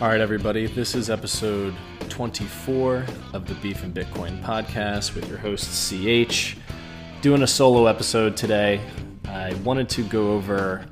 All 0.00 0.08
right, 0.08 0.20
everybody, 0.20 0.66
this 0.66 0.96
is 0.96 1.08
episode 1.08 1.72
24 2.08 3.06
of 3.32 3.46
the 3.46 3.54
Beef 3.54 3.84
and 3.84 3.94
Bitcoin 3.94 4.42
podcast 4.42 5.14
with 5.14 5.28
your 5.28 5.38
host, 5.38 5.88
CH. 5.88 6.56
Doing 7.22 7.42
a 7.42 7.46
solo 7.46 7.86
episode 7.86 8.36
today. 8.36 8.80
I 9.26 9.54
wanted 9.62 9.88
to 9.90 10.02
go 10.02 10.32
over 10.32 10.84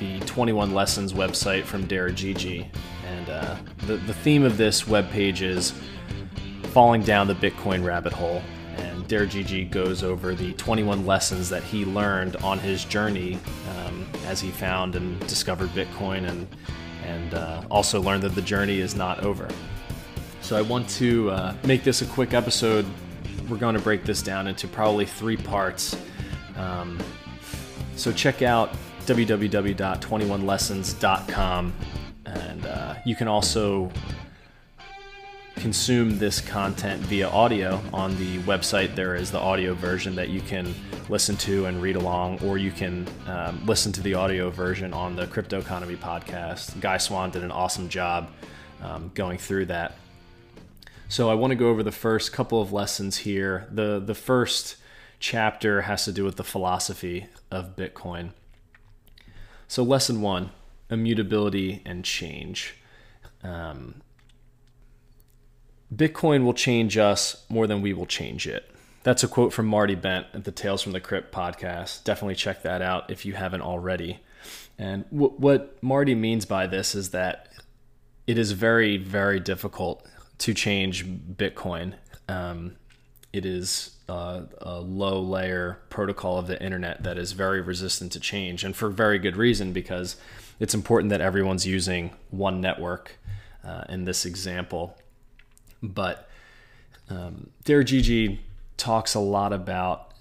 the 0.00 0.18
21 0.20 0.74
Lessons 0.74 1.12
website 1.12 1.62
from 1.62 1.86
Gigi, 1.86 2.68
And 3.06 3.30
uh, 3.30 3.56
the, 3.86 3.98
the 3.98 4.14
theme 4.14 4.42
of 4.42 4.56
this 4.56 4.82
webpage 4.82 5.42
is 5.42 5.72
falling 6.72 7.02
down 7.02 7.28
the 7.28 7.36
Bitcoin 7.36 7.84
rabbit 7.84 8.12
hole. 8.12 8.42
And 8.78 9.06
Der 9.06 9.26
Gigi 9.26 9.64
goes 9.64 10.02
over 10.02 10.34
the 10.34 10.54
21 10.54 11.06
lessons 11.06 11.48
that 11.50 11.62
he 11.62 11.84
learned 11.84 12.34
on 12.36 12.58
his 12.58 12.84
journey 12.84 13.38
um, 13.78 14.06
as 14.26 14.40
he 14.40 14.50
found 14.50 14.96
and 14.96 15.20
discovered 15.28 15.68
Bitcoin 15.68 16.28
and 16.28 16.48
and 17.10 17.34
uh, 17.34 17.62
also 17.70 18.00
learn 18.00 18.20
that 18.20 18.34
the 18.34 18.42
journey 18.42 18.80
is 18.80 18.94
not 18.94 19.24
over. 19.24 19.48
So 20.40 20.56
I 20.56 20.62
want 20.62 20.88
to 20.90 21.30
uh, 21.30 21.54
make 21.64 21.82
this 21.84 22.02
a 22.02 22.06
quick 22.06 22.34
episode. 22.34 22.84
We're 23.48 23.58
going 23.58 23.74
to 23.74 23.80
break 23.80 24.04
this 24.04 24.22
down 24.22 24.46
into 24.46 24.68
probably 24.68 25.06
three 25.06 25.36
parts. 25.36 25.96
Um, 26.56 27.00
so 27.96 28.12
check 28.12 28.42
out 28.42 28.72
www.21lessons.com, 29.06 31.72
and 32.26 32.66
uh, 32.66 32.94
you 33.04 33.16
can 33.16 33.26
also 33.28 33.90
consume 35.60 36.18
this 36.18 36.40
content 36.40 37.02
via 37.02 37.28
audio 37.28 37.82
on 37.92 38.16
the 38.16 38.38
website. 38.38 38.94
There 38.94 39.14
is 39.14 39.30
the 39.30 39.38
audio 39.38 39.74
version 39.74 40.16
that 40.16 40.30
you 40.30 40.40
can 40.40 40.74
listen 41.10 41.36
to 41.36 41.66
and 41.66 41.82
read 41.82 41.96
along, 41.96 42.42
or 42.42 42.56
you 42.56 42.70
can 42.70 43.06
um, 43.26 43.60
listen 43.66 43.92
to 43.92 44.00
the 44.00 44.14
audio 44.14 44.48
version 44.48 44.94
on 44.94 45.16
the 45.16 45.26
Cryptoconomy 45.26 45.98
podcast. 45.98 46.80
Guy 46.80 46.96
Swan 46.96 47.30
did 47.30 47.44
an 47.44 47.50
awesome 47.50 47.90
job 47.90 48.30
um, 48.82 49.10
going 49.12 49.36
through 49.36 49.66
that. 49.66 49.96
So 51.10 51.28
I 51.28 51.34
want 51.34 51.50
to 51.50 51.56
go 51.56 51.68
over 51.68 51.82
the 51.82 51.92
first 51.92 52.32
couple 52.32 52.62
of 52.62 52.72
lessons 52.72 53.18
here. 53.18 53.68
The 53.70 54.00
the 54.00 54.14
first 54.14 54.76
chapter 55.18 55.82
has 55.82 56.06
to 56.06 56.12
do 56.12 56.24
with 56.24 56.36
the 56.36 56.44
philosophy 56.44 57.26
of 57.50 57.76
Bitcoin. 57.76 58.30
So 59.68 59.82
lesson 59.82 60.22
one: 60.22 60.52
immutability 60.90 61.82
and 61.84 62.02
change. 62.02 62.76
Um, 63.42 64.02
Bitcoin 65.94 66.44
will 66.44 66.54
change 66.54 66.96
us 66.96 67.44
more 67.48 67.66
than 67.66 67.82
we 67.82 67.92
will 67.92 68.06
change 68.06 68.46
it. 68.46 68.70
That's 69.02 69.24
a 69.24 69.28
quote 69.28 69.52
from 69.52 69.66
Marty 69.66 69.94
Bent 69.94 70.26
at 70.34 70.44
the 70.44 70.52
Tales 70.52 70.82
from 70.82 70.92
the 70.92 71.00
Crypt 71.00 71.32
podcast. 71.32 72.04
Definitely 72.04 72.34
check 72.34 72.62
that 72.62 72.82
out 72.82 73.10
if 73.10 73.24
you 73.24 73.32
haven't 73.32 73.62
already. 73.62 74.20
And 74.78 75.04
w- 75.10 75.32
what 75.36 75.82
Marty 75.82 76.14
means 76.14 76.44
by 76.44 76.66
this 76.66 76.94
is 76.94 77.10
that 77.10 77.48
it 78.26 78.38
is 78.38 78.52
very, 78.52 78.96
very 78.96 79.40
difficult 79.40 80.06
to 80.38 80.54
change 80.54 81.06
Bitcoin. 81.06 81.94
Um, 82.28 82.76
it 83.32 83.44
is 83.44 83.96
uh, 84.08 84.42
a 84.60 84.80
low 84.80 85.20
layer 85.20 85.80
protocol 85.88 86.38
of 86.38 86.46
the 86.46 86.62
internet 86.62 87.02
that 87.02 87.16
is 87.16 87.32
very 87.32 87.60
resistant 87.60 88.12
to 88.12 88.20
change, 88.20 88.64
and 88.64 88.74
for 88.74 88.88
very 88.88 89.18
good 89.18 89.36
reason 89.36 89.72
because 89.72 90.16
it's 90.58 90.74
important 90.74 91.10
that 91.10 91.20
everyone's 91.20 91.66
using 91.66 92.10
one 92.30 92.60
network. 92.60 93.18
Uh, 93.62 93.84
in 93.90 94.04
this 94.04 94.24
example, 94.24 94.96
but 95.82 96.28
um, 97.08 97.50
Gigi 97.64 98.40
talks 98.76 99.14
a 99.14 99.20
lot 99.20 99.52
about 99.52 100.12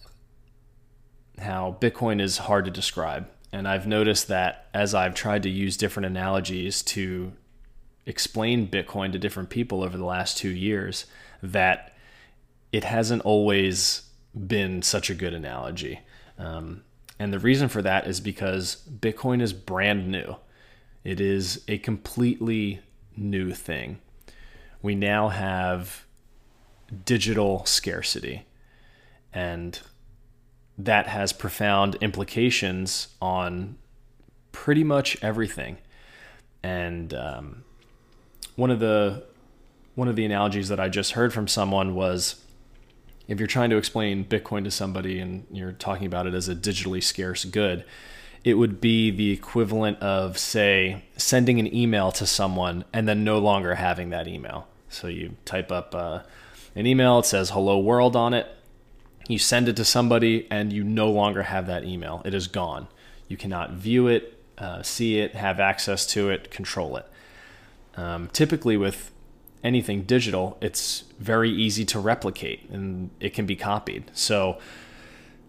how 1.39 1.77
Bitcoin 1.79 2.21
is 2.21 2.39
hard 2.39 2.66
to 2.66 2.71
describe. 2.71 3.27
And 3.51 3.67
I've 3.67 3.88
noticed 3.88 4.27
that 4.27 4.67
as 4.73 4.93
I've 4.93 5.16
tried 5.16 5.43
to 5.43 5.49
use 5.49 5.77
different 5.77 6.05
analogies 6.05 6.81
to 6.83 7.33
explain 8.05 8.67
Bitcoin 8.67 9.11
to 9.11 9.19
different 9.19 9.49
people 9.49 9.83
over 9.83 9.97
the 9.97 10.05
last 10.05 10.38
two 10.38 10.50
years, 10.50 11.06
that 11.41 11.95
it 12.72 12.84
hasn't 12.84 13.23
always 13.23 14.03
been 14.47 14.81
such 14.81 15.09
a 15.09 15.16
good 15.16 15.34
analogy. 15.34 16.01
Um, 16.38 16.84
and 17.17 17.34
the 17.34 17.39
reason 17.39 17.67
for 17.69 17.81
that 17.81 18.07
is 18.07 18.19
because 18.19 18.88
Bitcoin 18.89 19.41
is 19.41 19.53
brand 19.53 20.07
new. 20.07 20.35
It 21.03 21.19
is 21.19 21.63
a 21.67 21.78
completely 21.79 22.81
new 23.16 23.53
thing 23.53 24.00
we 24.81 24.95
now 24.95 25.29
have 25.29 26.06
digital 27.06 27.66
scarcity. 27.66 28.45
And 29.34 29.79
that 30.78 31.07
has 31.07 31.34
profound 31.34 31.95
implications 31.95 33.09
on 33.22 33.78
pretty 34.51 34.84
much 34.84 35.22
everything. 35.22 35.78
And 36.63 37.13
um, 37.13 37.63
one 38.56 38.72
of 38.72 38.79
the 38.79 39.25
one 39.95 40.07
of 40.07 40.16
the 40.16 40.23
analogies 40.23 40.69
that 40.69 40.79
I 40.79 40.88
just 40.88 41.11
heard 41.11 41.34
from 41.34 41.47
someone 41.47 41.94
was 41.94 42.41
if 43.28 43.38
you're 43.38 43.47
trying 43.47 43.69
to 43.69 43.78
explain 43.78 44.23
Bitcoin 44.23 44.63
to 44.63 44.72
somebody 44.72 45.19
and 45.19 45.46
you're 45.51 45.73
talking 45.73 46.07
about 46.07 46.25
it 46.25 46.34
as 46.34 46.47
a 46.47 46.56
digitally 46.56 47.03
scarce 47.03 47.44
good, 47.44 47.84
it 48.44 48.53
would 48.53 48.79
be 48.79 49.11
the 49.11 49.31
equivalent 49.31 50.00
of, 50.00 50.38
say, 50.38 51.03
sending 51.17 51.59
an 51.59 51.73
email 51.75 52.11
to 52.13 52.25
someone 52.25 52.85
and 52.94 53.07
then 53.07 53.23
no 53.25 53.38
longer 53.38 53.75
having 53.75 54.09
that 54.09 54.28
email. 54.28 54.69
So 54.89 55.07
you 55.07 55.35
type 55.45 55.72
up 55.72 55.95
uh, 55.95 56.22
an 56.75 56.85
email, 56.85 57.19
it 57.19 57.25
says 57.25 57.51
hello 57.51 57.79
world 57.79 58.16
on 58.16 58.33
it. 58.33 58.47
You 59.27 59.38
send 59.38 59.69
it 59.69 59.75
to 59.75 59.85
somebody, 59.85 60.47
and 60.50 60.73
you 60.73 60.83
no 60.83 61.11
longer 61.11 61.44
have 61.44 61.67
that 61.67 61.83
email. 61.83 62.22
It 62.25 62.33
is 62.33 62.47
gone. 62.47 62.88
You 63.28 63.38
cannot 63.38 63.73
view 63.73 64.07
it, 64.07 64.41
uh, 64.57 64.81
see 64.81 65.19
it, 65.19 65.35
have 65.35 65.59
access 65.59 66.05
to 66.07 66.29
it, 66.31 66.49
control 66.49 66.97
it. 66.97 67.05
Um, 67.95 68.29
typically, 68.33 68.75
with 68.75 69.11
anything 69.63 70.03
digital, 70.03 70.57
it's 70.61 71.03
very 71.19 71.51
easy 71.51 71.85
to 71.85 71.99
replicate 71.99 72.69
and 72.69 73.09
it 73.19 73.33
can 73.33 73.45
be 73.45 73.55
copied. 73.55 74.09
So, 74.13 74.57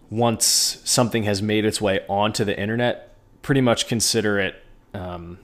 once 0.09 0.81
something 0.83 1.23
has 1.23 1.41
made 1.41 1.65
its 1.65 1.79
way 1.79 2.01
onto 2.09 2.43
the 2.43 2.59
internet, 2.59 3.15
pretty 3.41 3.61
much 3.61 3.87
consider 3.87 4.37
it 4.37 4.61
um, 4.93 5.39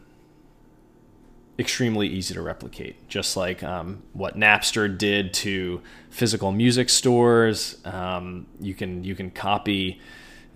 extremely 1.59 2.07
easy 2.07 2.33
to 2.33 2.41
replicate, 2.41 3.07
just 3.07 3.35
like 3.35 3.63
um, 3.63 4.03
what 4.13 4.37
Napster 4.37 4.95
did 4.95 5.33
to 5.35 5.81
physical 6.09 6.51
music 6.51 6.89
stores. 6.89 7.77
Um, 7.85 8.47
you 8.59 8.73
can 8.73 9.03
you 9.03 9.15
can 9.15 9.31
copy 9.31 9.99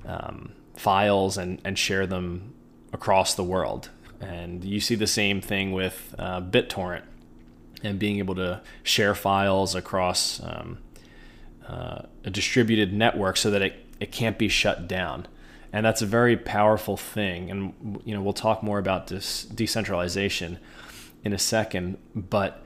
um, 0.05 0.53
files 0.75 1.37
and, 1.37 1.59
and 1.65 1.77
share 1.77 2.05
them 2.05 2.53
across 2.93 3.33
the 3.33 3.43
world, 3.43 3.89
and 4.19 4.63
you 4.63 4.79
see 4.79 4.95
the 4.95 5.07
same 5.07 5.41
thing 5.41 5.71
with 5.71 6.13
uh, 6.19 6.41
BitTorrent 6.41 7.03
and 7.83 7.97
being 7.97 8.19
able 8.19 8.35
to 8.35 8.61
share 8.83 9.15
files 9.15 9.73
across 9.73 10.39
um, 10.43 10.77
uh, 11.67 12.03
a 12.23 12.29
distributed 12.29 12.93
network 12.93 13.37
so 13.37 13.49
that 13.49 13.63
it, 13.63 13.85
it 13.99 14.11
can't 14.11 14.37
be 14.37 14.47
shut 14.47 14.87
down. 14.87 15.27
And 15.73 15.83
that's 15.83 16.01
a 16.03 16.05
very 16.05 16.37
powerful 16.37 16.95
thing. 16.95 17.49
And 17.49 18.01
you 18.05 18.13
know 18.13 18.21
we'll 18.21 18.33
talk 18.33 18.61
more 18.61 18.77
about 18.77 19.07
this 19.07 19.45
decentralization 19.45 20.59
in 21.23 21.33
a 21.33 21.37
second, 21.39 21.97
but 22.15 22.65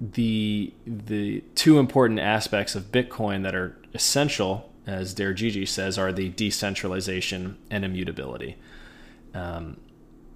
the 0.00 0.72
the 0.86 1.42
two 1.54 1.78
important 1.78 2.20
aspects 2.20 2.74
of 2.74 2.92
Bitcoin 2.92 3.42
that 3.42 3.54
are 3.54 3.76
essential, 3.94 4.72
as 4.86 5.14
Gigi 5.14 5.66
says, 5.66 5.98
are 5.98 6.12
the 6.12 6.28
decentralization 6.28 7.58
and 7.70 7.84
immutability. 7.84 8.56
Um, 9.34 9.78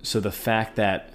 so 0.02 0.19
the 0.20 0.32
fact 0.32 0.76
that 0.76 1.14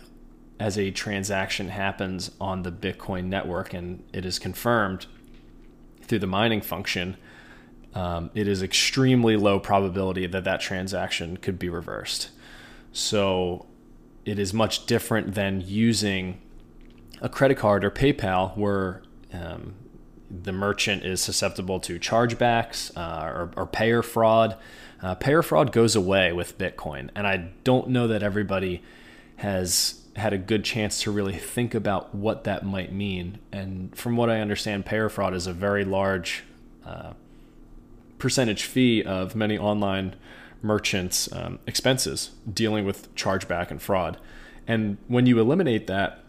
as 0.60 0.78
a 0.78 0.92
transaction 0.92 1.70
happens 1.70 2.32
on 2.42 2.64
the 2.64 2.72
Bitcoin 2.72 3.26
network 3.26 3.74
and 3.74 4.04
it 4.14 4.26
is 4.26 4.40
confirmed 4.40 5.06
through 6.02 6.20
the 6.20 6.28
mining 6.28 6.62
function, 6.62 7.18
um, 7.94 8.32
it 8.34 8.48
is 8.48 8.64
extremely 8.64 9.36
low 9.36 9.60
probability 9.60 10.26
that 10.26 10.46
that 10.46 10.62
transaction 10.62 11.38
could 11.38 11.60
be 11.60 11.70
reversed. 11.70 12.30
So 12.92 13.67
it 14.28 14.38
is 14.38 14.54
much 14.54 14.86
different 14.86 15.36
than 15.36 15.62
using 15.66 16.42
a 17.22 17.30
credit 17.30 17.56
card 17.56 17.86
or 17.86 17.90
PayPal, 17.90 18.56
where 18.58 19.02
um, 19.32 19.74
the 20.30 20.52
merchant 20.52 21.06
is 21.06 21.22
susceptible 21.22 21.80
to 21.80 21.98
chargebacks 21.98 22.96
uh, 22.98 23.26
or, 23.26 23.52
or, 23.56 23.66
payer 23.66 24.04
fraud. 24.04 24.58
Uh, 25.02 25.16
payer 25.16 25.42
fraud 25.42 25.72
goes 25.72 25.96
away 25.96 26.34
with 26.34 26.58
Bitcoin, 26.58 27.10
and 27.16 27.26
I 27.26 27.52
don't 27.64 27.88
know 27.88 28.10
that 28.10 28.22
everybody 28.22 28.84
has 29.38 30.02
had 30.18 30.34
a 30.34 30.38
good 30.38 30.66
chance 30.66 31.02
to 31.04 31.12
really 31.12 31.38
think 31.38 31.74
about 31.74 32.14
what 32.14 32.44
that 32.44 32.66
might 32.66 32.92
mean. 32.92 33.40
And 33.54 33.96
from 33.98 34.18
what 34.18 34.30
I 34.30 34.42
understand, 34.42 34.86
payer 34.86 35.08
fraud 35.08 35.34
is 35.34 35.48
a 35.48 35.54
very 35.54 35.86
large 35.86 36.44
uh, 36.86 37.14
percentage 38.18 38.64
fee 38.64 39.04
of 39.04 39.36
many 39.36 39.58
online 39.58 40.16
merchants' 40.62 41.32
um, 41.32 41.60
expenses 41.68 42.32
dealing 42.52 42.86
with 42.86 43.14
chargeback 43.16 43.72
and 43.72 43.82
fraud. 43.82 44.18
And 44.68 44.98
when 45.08 45.26
you 45.26 45.40
eliminate 45.40 45.88
that, 45.88 46.24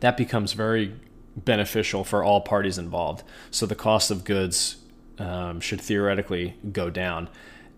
that 0.00 0.16
becomes 0.16 0.52
very 0.54 0.94
beneficial 1.36 2.04
for 2.04 2.24
all 2.24 2.40
parties 2.40 2.78
involved. 2.78 3.22
So 3.50 3.66
the 3.66 3.74
cost 3.74 4.10
of 4.10 4.24
goods 4.24 4.76
um, 5.18 5.60
should 5.60 5.80
theoretically 5.80 6.56
go 6.72 6.90
down. 6.90 7.28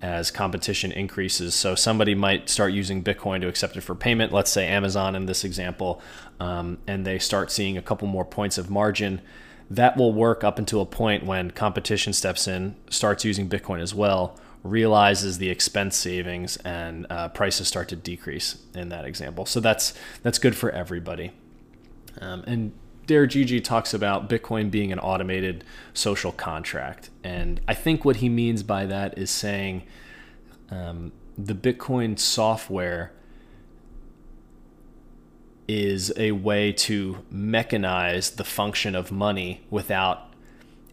as 0.02 0.32
competition 0.32 0.90
increases. 0.90 1.54
So 1.54 1.76
somebody 1.76 2.14
might 2.14 2.48
start 2.48 2.72
using 2.72 3.04
Bitcoin 3.04 3.40
to 3.42 3.48
accept 3.48 3.76
it 3.76 3.82
for 3.82 3.94
payment. 3.94 4.32
Let's 4.32 4.50
say 4.50 4.66
Amazon 4.66 5.14
in 5.14 5.26
this 5.26 5.44
example, 5.44 6.02
um, 6.40 6.78
and 6.88 7.06
they 7.06 7.20
start 7.20 7.52
seeing 7.52 7.78
a 7.78 7.82
couple 7.82 8.08
more 8.08 8.24
points 8.24 8.58
of 8.58 8.68
margin. 8.68 9.22
That 9.70 9.96
will 9.96 10.12
work 10.12 10.42
up 10.42 10.58
until 10.58 10.80
a 10.80 10.86
point 10.86 11.24
when 11.24 11.52
competition 11.52 12.12
steps 12.12 12.48
in, 12.48 12.74
starts 12.90 13.24
using 13.24 13.48
Bitcoin 13.48 13.80
as 13.80 13.94
well, 13.94 14.36
realizes 14.62 15.38
the 15.38 15.50
expense 15.50 15.96
savings, 15.96 16.56
and 16.58 17.06
uh, 17.10 17.28
prices 17.28 17.68
start 17.68 17.88
to 17.88 17.96
decrease 17.96 18.58
in 18.74 18.88
that 18.90 19.04
example. 19.04 19.46
So 19.46 19.60
that's 19.60 19.94
that's 20.22 20.38
good 20.38 20.56
for 20.56 20.70
everybody. 20.70 21.32
Um, 22.20 22.44
and 22.46 22.72
Der 23.06 23.26
Gigi 23.26 23.60
talks 23.60 23.92
about 23.92 24.28
Bitcoin 24.28 24.70
being 24.70 24.92
an 24.92 24.98
automated 24.98 25.64
social 25.92 26.32
contract. 26.32 27.10
And 27.24 27.60
I 27.66 27.74
think 27.74 28.04
what 28.04 28.16
he 28.16 28.28
means 28.28 28.62
by 28.62 28.86
that 28.86 29.18
is 29.18 29.30
saying 29.30 29.82
um, 30.70 31.12
the 31.36 31.54
Bitcoin 31.54 32.18
software 32.18 33.12
is 35.66 36.12
a 36.16 36.32
way 36.32 36.72
to 36.72 37.24
mechanize 37.32 38.36
the 38.36 38.44
function 38.44 38.94
of 38.94 39.10
money 39.10 39.62
without 39.70 40.31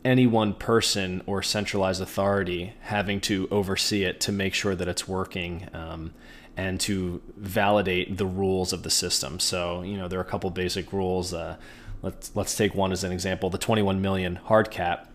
any 0.03 0.25
one 0.25 0.53
person 0.53 1.21
or 1.25 1.41
centralized 1.41 2.01
authority 2.01 2.73
having 2.81 3.19
to 3.19 3.47
oversee 3.51 4.03
it 4.03 4.19
to 4.21 4.31
make 4.31 4.53
sure 4.53 4.75
that 4.75 4.87
it's 4.87 5.07
working 5.07 5.67
um, 5.73 6.13
and 6.55 6.79
to 6.79 7.21
validate 7.35 8.17
the 8.17 8.25
rules 8.25 8.71
of 8.71 8.83
the 8.83 8.89
system. 8.89 9.39
So, 9.39 9.81
you 9.81 9.97
know, 9.97 10.07
there 10.07 10.19
are 10.19 10.23
a 10.23 10.25
couple 10.25 10.49
basic 10.51 10.93
rules. 10.93 11.33
Uh, 11.33 11.57
let's 12.01 12.31
let's 12.35 12.55
take 12.55 12.73
one 12.73 12.91
as 12.91 13.03
an 13.03 13.11
example: 13.11 13.49
the 13.49 13.57
21 13.57 14.01
million 14.01 14.35
hard 14.35 14.71
cap. 14.71 15.11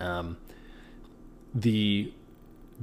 Um, 0.00 0.36
the 1.54 2.12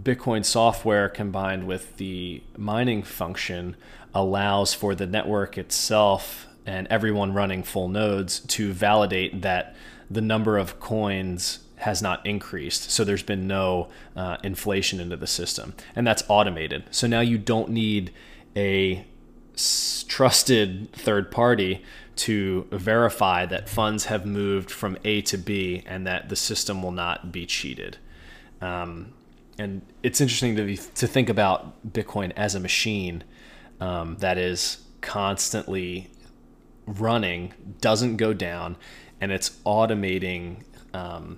Bitcoin 0.01 0.43
software 0.43 1.07
combined 1.07 1.67
with 1.67 1.97
the 1.97 2.41
mining 2.57 3.03
function 3.03 3.75
allows 4.13 4.73
for 4.73 4.95
the 4.95 5.05
network 5.05 5.57
itself 5.57 6.47
and 6.65 6.87
everyone 6.87 7.33
running 7.33 7.63
full 7.63 7.87
nodes 7.87 8.39
to 8.39 8.73
validate 8.73 9.41
that 9.41 9.75
the 10.13 10.21
number 10.21 10.57
of 10.57 10.80
coins 10.80 11.60
has 11.77 12.01
not 12.01 12.25
increased. 12.25 12.89
So 12.92 13.04
there's 13.04 13.24
been 13.24 13.48
no 13.48 13.89
uh, 14.15 14.38
inflation 14.44 15.00
into 15.00 15.18
the 15.18 15.27
system. 15.27 15.74
And 15.95 16.07
that's 16.07 16.24
automated. 16.30 16.86
So 16.92 17.07
now 17.07 17.19
you 17.19 17.38
don't 17.38 17.69
need 17.69 18.12
a 18.56 19.06
trusted 20.07 20.92
third 20.94 21.30
party 21.30 21.83
to 22.15 22.68
verify 22.71 23.45
that 23.48 23.68
funds 23.68 24.06
have 24.06 24.25
moved 24.25 24.71
from 24.71 24.98
A 25.04 25.21
to 25.24 25.38
B 25.38 25.83
and 25.86 26.07
that 26.07 26.30
the 26.30 26.36
system 26.36 26.81
will 26.81 26.92
not 26.92 27.31
be 27.31 27.45
cheated. 27.45 27.98
Um, 28.62 29.13
and 29.57 29.81
it's 30.01 30.21
interesting 30.21 30.56
to, 30.56 30.66
be, 30.66 30.77
to 30.77 31.07
think 31.07 31.30
about 31.30 31.92
Bitcoin 31.92 32.31
as 32.36 32.56
a 32.56 32.59
machine 32.59 33.24
um, 33.81 34.18
that 34.19 34.38
is 34.38 34.77
constantly 35.01 36.09
running, 36.86 37.54
doesn't 37.81 38.18
go 38.18 38.33
down, 38.33 38.77
and 39.23 39.31
it's 39.31 39.51
automating 39.65 40.57
um, 40.93 41.37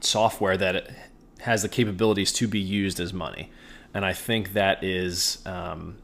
software 0.00 0.58
that 0.58 0.90
has 1.40 1.62
the 1.62 1.68
capabilities 1.68 2.34
to 2.34 2.46
be 2.46 2.60
used 2.60 3.00
as 3.00 3.14
money. 3.14 3.50
And 3.94 4.04
I 4.04 4.12
think 4.12 4.52
that 4.52 4.84
is 4.84 5.38
um, 5.46 5.96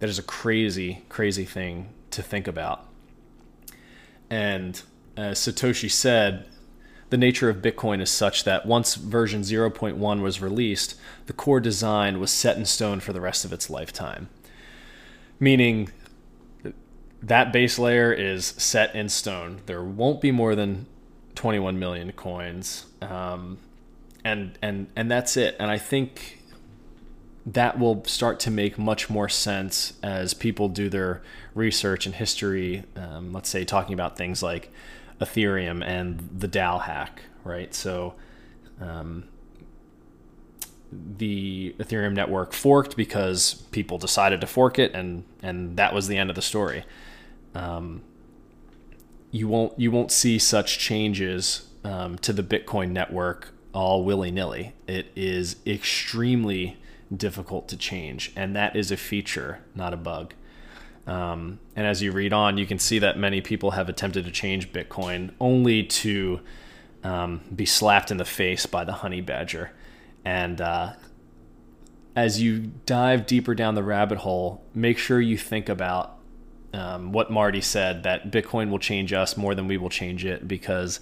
that 0.00 0.08
is 0.08 0.18
a 0.18 0.24
crazy, 0.24 1.04
crazy 1.08 1.44
thing 1.44 1.90
to 2.10 2.20
think 2.20 2.48
about. 2.48 2.84
And 4.28 4.82
as 5.16 5.38
Satoshi 5.38 5.88
said, 5.88 6.48
the 7.10 7.16
nature 7.16 7.48
of 7.48 7.58
Bitcoin 7.58 8.00
is 8.00 8.10
such 8.10 8.42
that 8.42 8.66
once 8.66 8.96
version 8.96 9.42
0.1 9.42 10.20
was 10.20 10.42
released, 10.42 10.96
the 11.26 11.32
core 11.32 11.60
design 11.60 12.18
was 12.18 12.32
set 12.32 12.56
in 12.56 12.64
stone 12.64 12.98
for 12.98 13.12
the 13.12 13.20
rest 13.20 13.44
of 13.44 13.52
its 13.52 13.70
lifetime. 13.70 14.28
Meaning 15.38 15.92
that 17.22 17.52
base 17.52 17.78
layer 17.78 18.12
is 18.12 18.46
set 18.46 18.94
in 18.94 19.08
stone. 19.08 19.60
There 19.66 19.82
won't 19.82 20.20
be 20.20 20.32
more 20.32 20.54
than 20.54 20.86
21 21.34 21.78
million 21.78 22.12
coins. 22.12 22.86
Um, 23.00 23.58
and 24.24 24.58
and 24.60 24.88
and 24.96 25.10
that's 25.10 25.36
it. 25.36 25.56
And 25.58 25.70
I 25.70 25.78
think 25.78 26.40
that 27.44 27.78
will 27.78 28.04
start 28.04 28.38
to 28.40 28.50
make 28.50 28.78
much 28.78 29.10
more 29.10 29.28
sense 29.28 29.94
as 30.02 30.32
people 30.34 30.68
do 30.68 30.88
their 30.88 31.22
research 31.54 32.06
and 32.06 32.14
history. 32.14 32.84
Um, 32.96 33.32
let's 33.32 33.48
say 33.48 33.64
talking 33.64 33.94
about 33.94 34.16
things 34.16 34.42
like 34.42 34.70
Ethereum 35.20 35.84
and 35.84 36.28
the 36.36 36.48
DAO 36.48 36.82
hack, 36.82 37.22
right? 37.44 37.74
So. 37.74 38.14
Um, 38.80 39.24
the 40.94 41.74
Ethereum 41.78 42.12
network 42.12 42.52
forked 42.52 42.98
because 42.98 43.54
people 43.70 43.96
decided 43.96 44.42
to 44.42 44.46
fork 44.46 44.78
it, 44.78 44.94
and 44.94 45.24
and 45.42 45.78
that 45.78 45.94
was 45.94 46.06
the 46.06 46.18
end 46.18 46.28
of 46.28 46.36
the 46.36 46.42
story. 46.42 46.84
Um, 47.54 48.02
you 49.30 49.48
won't 49.48 49.78
you 49.78 49.90
won't 49.90 50.12
see 50.12 50.38
such 50.38 50.78
changes 50.78 51.68
um, 51.84 52.18
to 52.18 52.32
the 52.32 52.42
Bitcoin 52.42 52.90
network 52.90 53.52
all 53.72 54.04
willy 54.04 54.30
nilly. 54.30 54.74
It 54.86 55.06
is 55.16 55.56
extremely 55.66 56.76
difficult 57.14 57.68
to 57.68 57.76
change, 57.76 58.32
and 58.36 58.54
that 58.56 58.76
is 58.76 58.90
a 58.90 58.96
feature, 58.96 59.60
not 59.74 59.94
a 59.94 59.96
bug. 59.96 60.34
Um, 61.06 61.58
and 61.74 61.86
as 61.86 62.00
you 62.02 62.12
read 62.12 62.32
on, 62.32 62.58
you 62.58 62.66
can 62.66 62.78
see 62.78 62.98
that 63.00 63.18
many 63.18 63.40
people 63.40 63.72
have 63.72 63.88
attempted 63.88 64.24
to 64.24 64.30
change 64.30 64.72
Bitcoin 64.72 65.32
only 65.40 65.82
to 65.82 66.40
um, 67.02 67.40
be 67.54 67.66
slapped 67.66 68.10
in 68.10 68.18
the 68.18 68.24
face 68.24 68.66
by 68.66 68.84
the 68.84 68.92
honey 68.92 69.20
badger. 69.20 69.72
And 70.24 70.60
uh, 70.60 70.92
as 72.14 72.40
you 72.40 72.70
dive 72.86 73.26
deeper 73.26 73.54
down 73.54 73.74
the 73.74 73.82
rabbit 73.82 74.18
hole, 74.18 74.62
make 74.74 74.98
sure 74.98 75.20
you 75.20 75.36
think 75.36 75.68
about 75.68 76.18
um, 76.72 77.12
what 77.12 77.30
Marty 77.30 77.60
said 77.60 78.02
that 78.04 78.30
Bitcoin 78.30 78.70
will 78.70 78.78
change 78.78 79.12
us 79.12 79.36
more 79.36 79.54
than 79.54 79.66
we 79.66 79.76
will 79.76 79.90
change 79.90 80.24
it 80.24 80.48
because 80.48 81.00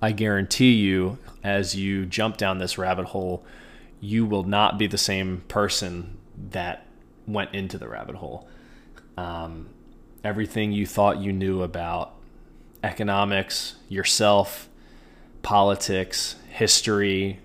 I 0.00 0.12
guarantee 0.12 0.72
you, 0.72 1.18
as 1.44 1.76
you 1.76 2.06
jump 2.06 2.36
down 2.36 2.58
this 2.58 2.78
rabbit 2.78 3.06
hole, 3.06 3.44
you 4.00 4.26
will 4.26 4.44
not 4.44 4.78
be 4.78 4.86
the 4.86 4.98
same 4.98 5.42
person 5.48 6.18
that 6.50 6.86
went 7.26 7.54
into 7.54 7.78
the 7.78 7.88
rabbit 7.88 8.16
hole. 8.16 8.48
Um, 9.16 9.68
everything 10.24 10.72
you 10.72 10.86
thought 10.86 11.18
you 11.18 11.32
knew 11.32 11.62
about 11.62 12.14
economics, 12.82 13.76
yourself, 13.88 14.68
politics, 15.42 16.36
history, 16.48 17.38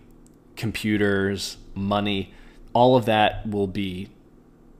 computers, 0.55 1.57
money, 1.75 2.33
all 2.73 2.95
of 2.95 3.05
that 3.05 3.47
will 3.47 3.67
be 3.67 4.09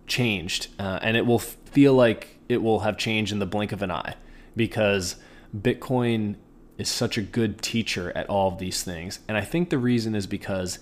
changed. 0.08 0.68
Uh, 0.80 1.00
and 1.02 1.16
it 1.16 1.26
will 1.26 1.40
feel 1.40 1.94
like 1.94 2.37
it 2.50 2.62
will 2.62 2.80
have 2.80 2.98
changed 2.98 3.32
in 3.32 3.40
the 3.40 3.46
blink 3.46 3.72
of 3.72 3.82
an 3.82 3.92
eye 3.92 4.16
because 4.56 5.18
Bitcoin 5.56 6.36
is 6.78 6.90
such 6.90 7.18
a 7.18 7.22
good 7.22 7.62
teacher 7.62 8.12
at 8.16 8.30
all 8.30 8.52
of 8.52 8.60
these 8.60 8.84
things. 8.84 9.20
And 9.28 9.38
I 9.38 9.42
think 9.42 9.70
the 9.70 9.78
reason 9.78 10.16
is 10.16 10.28
because 10.28 10.80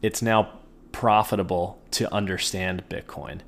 it's 0.00 0.22
now 0.22 0.58
profitable 0.92 1.80
to 1.92 2.12
understand 2.12 2.84
Bitcoin. 2.88 3.40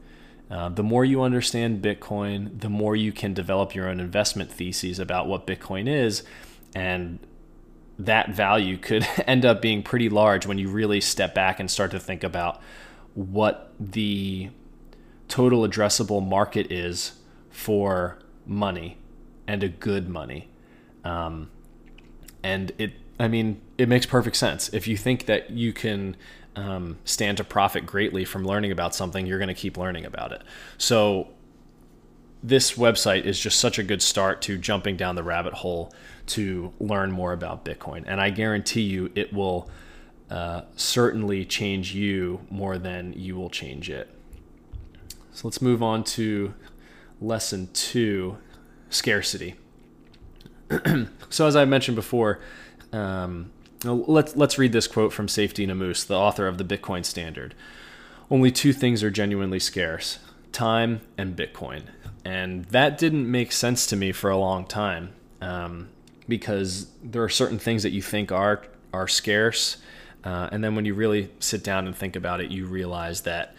Uh, 0.50 0.68
the 0.68 0.83
more 0.83 1.04
you 1.04 1.23
understand 1.23 1.83
Bitcoin, 1.83 2.61
the 2.61 2.68
more 2.68 2.94
you 2.97 3.12
can 3.12 3.33
develop 3.33 3.75
your 3.75 3.88
own 3.88 4.00
investment 4.00 4.50
theses 4.50 4.99
about 4.99 5.26
what 5.26 5.47
Bitcoin 5.47 5.88
is. 5.88 6.23
And 6.75 7.18
that 7.99 8.30
value 8.30 8.76
could 8.76 9.06
end 9.26 9.44
up 9.44 9.62
being 9.62 9.83
pretty 9.83 10.09
large 10.09 10.47
when 10.47 10.59
you 10.59 10.68
really 10.68 11.00
step 11.00 11.35
back 11.35 11.61
and 11.61 11.71
start 11.71 11.90
to 11.92 12.00
think 12.00 12.25
about 12.25 12.61
what 13.14 13.73
the 13.78 14.50
total 15.28 15.66
addressable 15.66 16.26
market 16.26 16.71
is 16.71 17.12
for 17.54 18.18
money 18.44 18.99
and 19.46 19.62
a 19.62 19.68
good 19.68 20.08
money. 20.08 20.49
Um, 21.04 21.50
and 22.42 22.73
it, 22.78 22.92
I 23.18 23.28
mean, 23.28 23.61
it 23.78 23.88
makes 23.88 24.06
perfect 24.06 24.37
sense. 24.37 24.68
If 24.75 24.88
you 24.88 24.96
think 24.96 25.26
that 25.26 25.50
you 25.50 25.73
can 25.73 26.16
um, 26.56 26.99
stand 27.04 27.37
to 27.38 27.44
profit 27.44 27.87
greatly 27.87 28.25
from 28.25 28.44
learning 28.44 28.73
about 28.73 28.94
something, 28.94 29.25
you're 29.25 29.38
going 29.38 29.49
to 29.49 29.54
keep 29.54 29.76
learning 29.76 30.04
about 30.04 30.32
it. 30.32 30.42
So, 30.78 31.28
this 32.42 32.73
website 32.73 33.25
is 33.25 33.40
just 33.40 33.58
such 33.58 33.78
a 33.78 33.82
good 33.82 34.02
start 34.02 34.42
to 34.42 34.58
jumping 34.58 34.96
down 34.96 35.14
the 35.14 35.23
rabbit 35.23 35.54
hole 35.54 35.94
to 36.26 36.75
learn 36.78 37.11
more 37.11 37.32
about 37.32 37.64
Bitcoin. 37.64 38.04
And 38.06 38.20
I 38.20 38.28
guarantee 38.30 38.82
you 38.82 39.11
it 39.14 39.32
will 39.32 39.70
uh, 40.28 40.62
certainly 40.76 41.46
change 41.46 41.94
you 41.94 42.40
more 42.50 42.76
than 42.76 43.14
you 43.14 43.37
will 43.37 43.49
change 43.49 43.88
it. 43.88 44.11
So, 45.32 45.46
let's 45.46 45.62
move 45.62 45.84
on 45.84 46.02
to 46.04 46.54
lesson 47.26 47.68
two 47.72 48.36
scarcity. 48.90 49.54
so, 51.30 51.46
as 51.46 51.56
I 51.56 51.64
mentioned 51.64 51.96
before, 51.96 52.40
um, 52.92 53.50
let's 53.84 54.36
let's 54.36 54.58
read 54.58 54.72
this 54.72 54.86
quote 54.86 55.12
from 55.12 55.26
Saifedean 55.26 55.70
Ammous, 55.70 56.06
the 56.06 56.16
author 56.16 56.46
of 56.46 56.58
the 56.58 56.64
Bitcoin 56.64 57.04
Standard. 57.04 57.54
Only 58.30 58.50
two 58.50 58.72
things 58.72 59.02
are 59.02 59.10
genuinely 59.10 59.60
scarce: 59.60 60.18
time 60.52 61.00
and 61.16 61.36
Bitcoin. 61.36 61.84
And 62.24 62.64
that 62.66 62.96
didn't 62.96 63.30
make 63.30 63.52
sense 63.52 63.86
to 63.88 63.96
me 63.96 64.10
for 64.10 64.30
a 64.30 64.38
long 64.38 64.64
time, 64.64 65.12
um, 65.42 65.90
because 66.26 66.86
there 67.02 67.22
are 67.22 67.28
certain 67.28 67.58
things 67.58 67.82
that 67.82 67.90
you 67.90 68.00
think 68.00 68.32
are 68.32 68.62
are 68.92 69.08
scarce, 69.08 69.76
Uh, 70.24 70.48
and 70.50 70.64
then 70.64 70.74
when 70.74 70.86
you 70.86 70.94
really 70.94 71.30
sit 71.38 71.62
down 71.62 71.86
and 71.86 71.94
think 71.94 72.16
about 72.16 72.40
it, 72.40 72.50
you 72.50 72.64
realize 72.64 73.22
that 73.22 73.54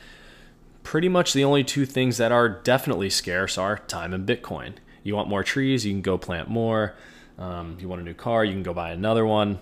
pretty 0.86 1.10
much 1.10 1.34
the 1.34 1.44
only 1.44 1.64
two 1.64 1.86
things 1.86 2.18
that 2.18 2.32
are 2.32 2.48
definitely 2.48 3.10
scarce 3.10 3.58
are 3.58 3.80
time 3.80 4.14
and 4.14 4.26
Bitcoin. 4.26 4.76
You 5.04 5.16
want 5.16 5.28
more 5.28 5.44
trees, 5.44 5.86
you 5.86 5.92
can 5.92 6.02
go 6.02 6.18
plant 6.18 6.48
more. 6.48 6.96
Um, 7.38 7.78
you 7.82 7.90
want 7.90 8.02
a 8.02 8.06
new 8.06 8.14
car, 8.14 8.46
you 8.46 8.54
can 8.54 8.64
go 8.64 8.74
buy 8.74 8.92
another 8.92 9.26
one. 9.26 9.60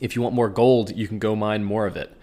If 0.00 0.16
you 0.16 0.22
want 0.22 0.34
more 0.34 0.48
gold, 0.48 0.96
you 0.96 1.06
can 1.06 1.18
go 1.18 1.36
mine 1.36 1.62
more 1.62 1.86
of 1.86 1.96
it. 1.96 2.16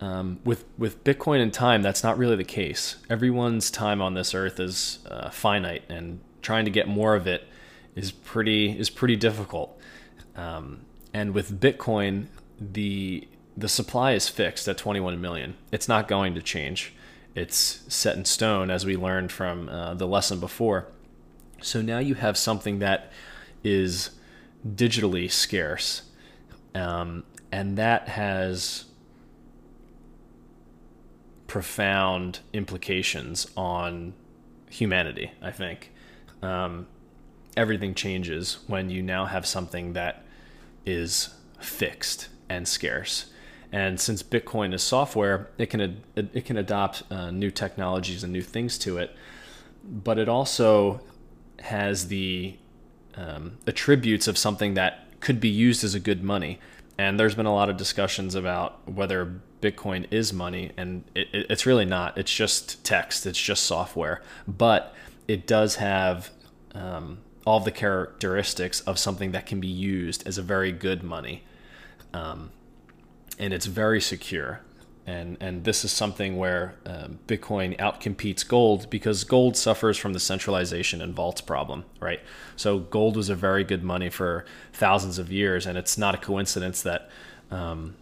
Um, 0.00 0.40
with 0.44 0.64
with 0.76 1.02
Bitcoin 1.02 1.40
and 1.40 1.52
time, 1.52 1.82
that's 1.82 2.02
not 2.02 2.18
really 2.18 2.36
the 2.36 2.44
case. 2.44 2.96
Everyone's 3.08 3.70
time 3.70 4.02
on 4.02 4.14
this 4.14 4.34
earth 4.34 4.60
is 4.60 4.98
uh, 5.10 5.30
finite, 5.30 5.82
and 5.88 6.20
trying 6.42 6.64
to 6.66 6.70
get 6.70 6.88
more 6.88 7.14
of 7.14 7.26
it 7.26 7.48
is 7.96 8.12
pretty 8.12 8.78
is 8.78 8.90
pretty 8.90 9.16
difficult. 9.16 9.78
Um, 10.36 10.82
and 11.12 11.32
with 11.32 11.60
Bitcoin, 11.60 12.26
the 12.60 13.26
the 13.56 13.68
supply 13.68 14.12
is 14.12 14.28
fixed 14.28 14.68
at 14.68 14.78
21 14.78 15.20
million. 15.20 15.56
It's 15.72 15.88
not 15.88 16.06
going 16.06 16.34
to 16.34 16.42
change. 16.42 16.94
It's 17.38 17.82
set 17.88 18.16
in 18.16 18.24
stone, 18.24 18.68
as 18.70 18.84
we 18.84 18.96
learned 18.96 19.30
from 19.30 19.68
uh, 19.68 19.94
the 19.94 20.06
lesson 20.06 20.40
before. 20.40 20.88
So 21.62 21.80
now 21.80 21.98
you 21.98 22.14
have 22.14 22.36
something 22.36 22.80
that 22.80 23.12
is 23.62 24.10
digitally 24.66 25.30
scarce, 25.30 26.02
um, 26.74 27.22
and 27.52 27.78
that 27.78 28.08
has 28.08 28.86
profound 31.46 32.40
implications 32.52 33.46
on 33.56 34.14
humanity. 34.68 35.30
I 35.40 35.52
think 35.52 35.92
um, 36.42 36.86
everything 37.56 37.94
changes 37.94 38.58
when 38.66 38.90
you 38.90 39.00
now 39.00 39.26
have 39.26 39.46
something 39.46 39.92
that 39.94 40.24
is 40.84 41.30
fixed 41.60 42.28
and 42.48 42.66
scarce. 42.66 43.26
And 43.70 44.00
since 44.00 44.22
Bitcoin 44.22 44.72
is 44.72 44.82
software, 44.82 45.50
it 45.58 45.66
can 45.66 46.02
it 46.16 46.44
can 46.46 46.56
adopt 46.56 47.02
uh, 47.10 47.30
new 47.30 47.50
technologies 47.50 48.24
and 48.24 48.32
new 48.32 48.42
things 48.42 48.78
to 48.78 48.96
it, 48.96 49.14
but 49.84 50.18
it 50.18 50.28
also 50.28 51.00
has 51.60 52.08
the 52.08 52.56
um, 53.14 53.58
attributes 53.66 54.26
of 54.26 54.38
something 54.38 54.74
that 54.74 55.06
could 55.20 55.40
be 55.40 55.48
used 55.48 55.84
as 55.84 55.94
a 55.94 56.00
good 56.00 56.22
money. 56.22 56.58
And 56.96 57.20
there's 57.20 57.34
been 57.34 57.46
a 57.46 57.54
lot 57.54 57.68
of 57.68 57.76
discussions 57.76 58.34
about 58.34 58.88
whether 58.88 59.40
Bitcoin 59.60 60.06
is 60.10 60.32
money, 60.32 60.72
and 60.76 61.04
it, 61.14 61.28
it, 61.32 61.46
it's 61.50 61.66
really 61.66 61.84
not. 61.84 62.16
It's 62.16 62.32
just 62.32 62.82
text. 62.84 63.26
It's 63.26 63.40
just 63.40 63.64
software, 63.64 64.22
but 64.46 64.94
it 65.26 65.46
does 65.46 65.76
have 65.76 66.30
um, 66.74 67.18
all 67.46 67.60
the 67.60 67.70
characteristics 67.70 68.80
of 68.80 68.98
something 68.98 69.32
that 69.32 69.46
can 69.46 69.60
be 69.60 69.68
used 69.68 70.26
as 70.26 70.38
a 70.38 70.42
very 70.42 70.72
good 70.72 71.02
money. 71.02 71.44
Um, 72.14 72.50
and 73.38 73.52
it's 73.52 73.66
very 73.66 74.00
secure. 74.00 74.60
And, 75.06 75.38
and 75.40 75.64
this 75.64 75.86
is 75.86 75.90
something 75.90 76.36
where 76.36 76.74
uh, 76.84 77.08
Bitcoin 77.26 77.78
outcompetes 77.78 78.46
gold 78.46 78.90
because 78.90 79.24
gold 79.24 79.56
suffers 79.56 79.96
from 79.96 80.12
the 80.12 80.20
centralization 80.20 81.00
and 81.00 81.14
vaults 81.14 81.40
problem, 81.40 81.86
right? 81.98 82.20
So 82.56 82.78
gold 82.78 83.16
was 83.16 83.30
a 83.30 83.34
very 83.34 83.64
good 83.64 83.82
money 83.82 84.10
for 84.10 84.44
thousands 84.74 85.18
of 85.18 85.32
years, 85.32 85.64
and 85.64 85.78
it's 85.78 85.96
not 85.96 86.14
a 86.14 86.18
coincidence 86.18 86.82
that 86.82 87.08
um, 87.50 87.96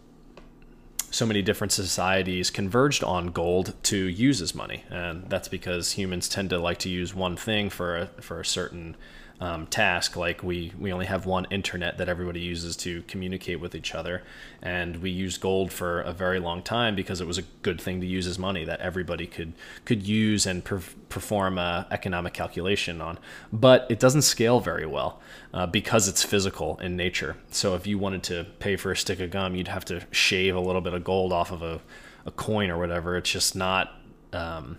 so 1.09 1.25
many 1.25 1.41
different 1.41 1.71
societies 1.71 2.49
converged 2.49 3.05
on 3.05 3.27
gold 3.27 3.73
to 3.83 3.97
use 3.97 4.41
as 4.41 4.53
money, 4.53 4.83
and 4.89 5.29
that's 5.29 5.47
because 5.47 5.93
humans 5.93 6.27
tend 6.27 6.49
to 6.49 6.59
like 6.59 6.79
to 6.79 6.89
use 6.89 7.15
one 7.15 7.37
thing 7.37 7.69
for 7.69 7.95
a, 7.95 8.07
for 8.21 8.41
a 8.41 8.45
certain 8.45 8.97
um, 9.39 9.67
task. 9.67 10.15
Like 10.15 10.41
we 10.41 10.71
we 10.79 10.91
only 10.91 11.05
have 11.05 11.25
one 11.25 11.45
internet 11.51 11.97
that 11.97 12.09
everybody 12.09 12.39
uses 12.39 12.75
to 12.77 13.03
communicate 13.03 13.59
with 13.59 13.75
each 13.75 13.93
other, 13.93 14.23
and 14.61 14.97
we 14.97 15.09
used 15.09 15.41
gold 15.41 15.71
for 15.71 16.01
a 16.01 16.11
very 16.11 16.39
long 16.39 16.63
time 16.63 16.95
because 16.95 17.21
it 17.21 17.27
was 17.27 17.37
a 17.37 17.43
good 17.61 17.79
thing 17.79 18.01
to 18.01 18.07
use 18.07 18.25
as 18.25 18.39
money 18.39 18.65
that 18.65 18.79
everybody 18.79 19.27
could 19.27 19.53
could 19.85 20.07
use 20.07 20.45
and 20.45 20.63
per- 20.63 20.81
perform 21.09 21.57
a 21.57 21.87
economic 21.91 22.33
calculation 22.33 23.01
on. 23.01 23.19
But 23.53 23.85
it 23.89 23.99
doesn't 23.99 24.23
scale 24.23 24.59
very 24.59 24.85
well 24.85 25.21
uh, 25.53 25.67
because 25.67 26.07
it's 26.07 26.23
physical 26.23 26.77
in 26.79 26.95
nature. 26.95 27.37
So 27.51 27.75
if 27.75 27.85
you 27.85 27.99
wanted 27.99 28.23
to 28.23 28.45
pay 28.59 28.75
for 28.75 28.91
a 28.91 28.97
stick 28.97 29.19
of 29.19 29.31
gum, 29.31 29.55
you'd 29.55 29.67
have 29.67 29.85
to 29.85 30.01
shave 30.11 30.55
a 30.55 30.59
little 30.59 30.81
bit 30.81 30.93
of 30.93 31.03
gold 31.03 31.31
off 31.31 31.51
of 31.51 31.61
a, 31.61 31.79
a 32.25 32.31
coin 32.31 32.71
or 32.71 32.77
whatever. 32.79 33.17
It's 33.17 33.31
just 33.31 33.55
not. 33.55 33.93
Um, 34.33 34.77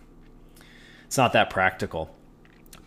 it's 1.07 1.17
not 1.17 1.33
that 1.33 1.49
practical. 1.49 2.15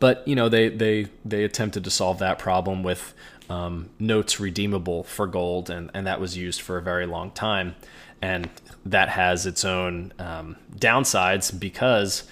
But 0.01 0.27
you 0.27 0.35
know 0.35 0.49
they 0.49 0.67
they 0.67 1.07
they 1.23 1.43
attempted 1.45 1.85
to 1.85 1.91
solve 1.91 2.17
that 2.19 2.39
problem 2.39 2.81
with 2.81 3.13
um, 3.49 3.91
notes 3.99 4.39
redeemable 4.39 5.03
for 5.03 5.27
gold, 5.27 5.69
and 5.69 5.91
and 5.93 6.07
that 6.07 6.19
was 6.19 6.35
used 6.35 6.59
for 6.59 6.77
a 6.77 6.81
very 6.81 7.05
long 7.05 7.29
time, 7.31 7.75
and 8.19 8.49
that 8.83 9.09
has 9.09 9.45
its 9.45 9.63
own 9.63 10.11
um, 10.19 10.57
downsides 10.75 11.57
because. 11.57 12.25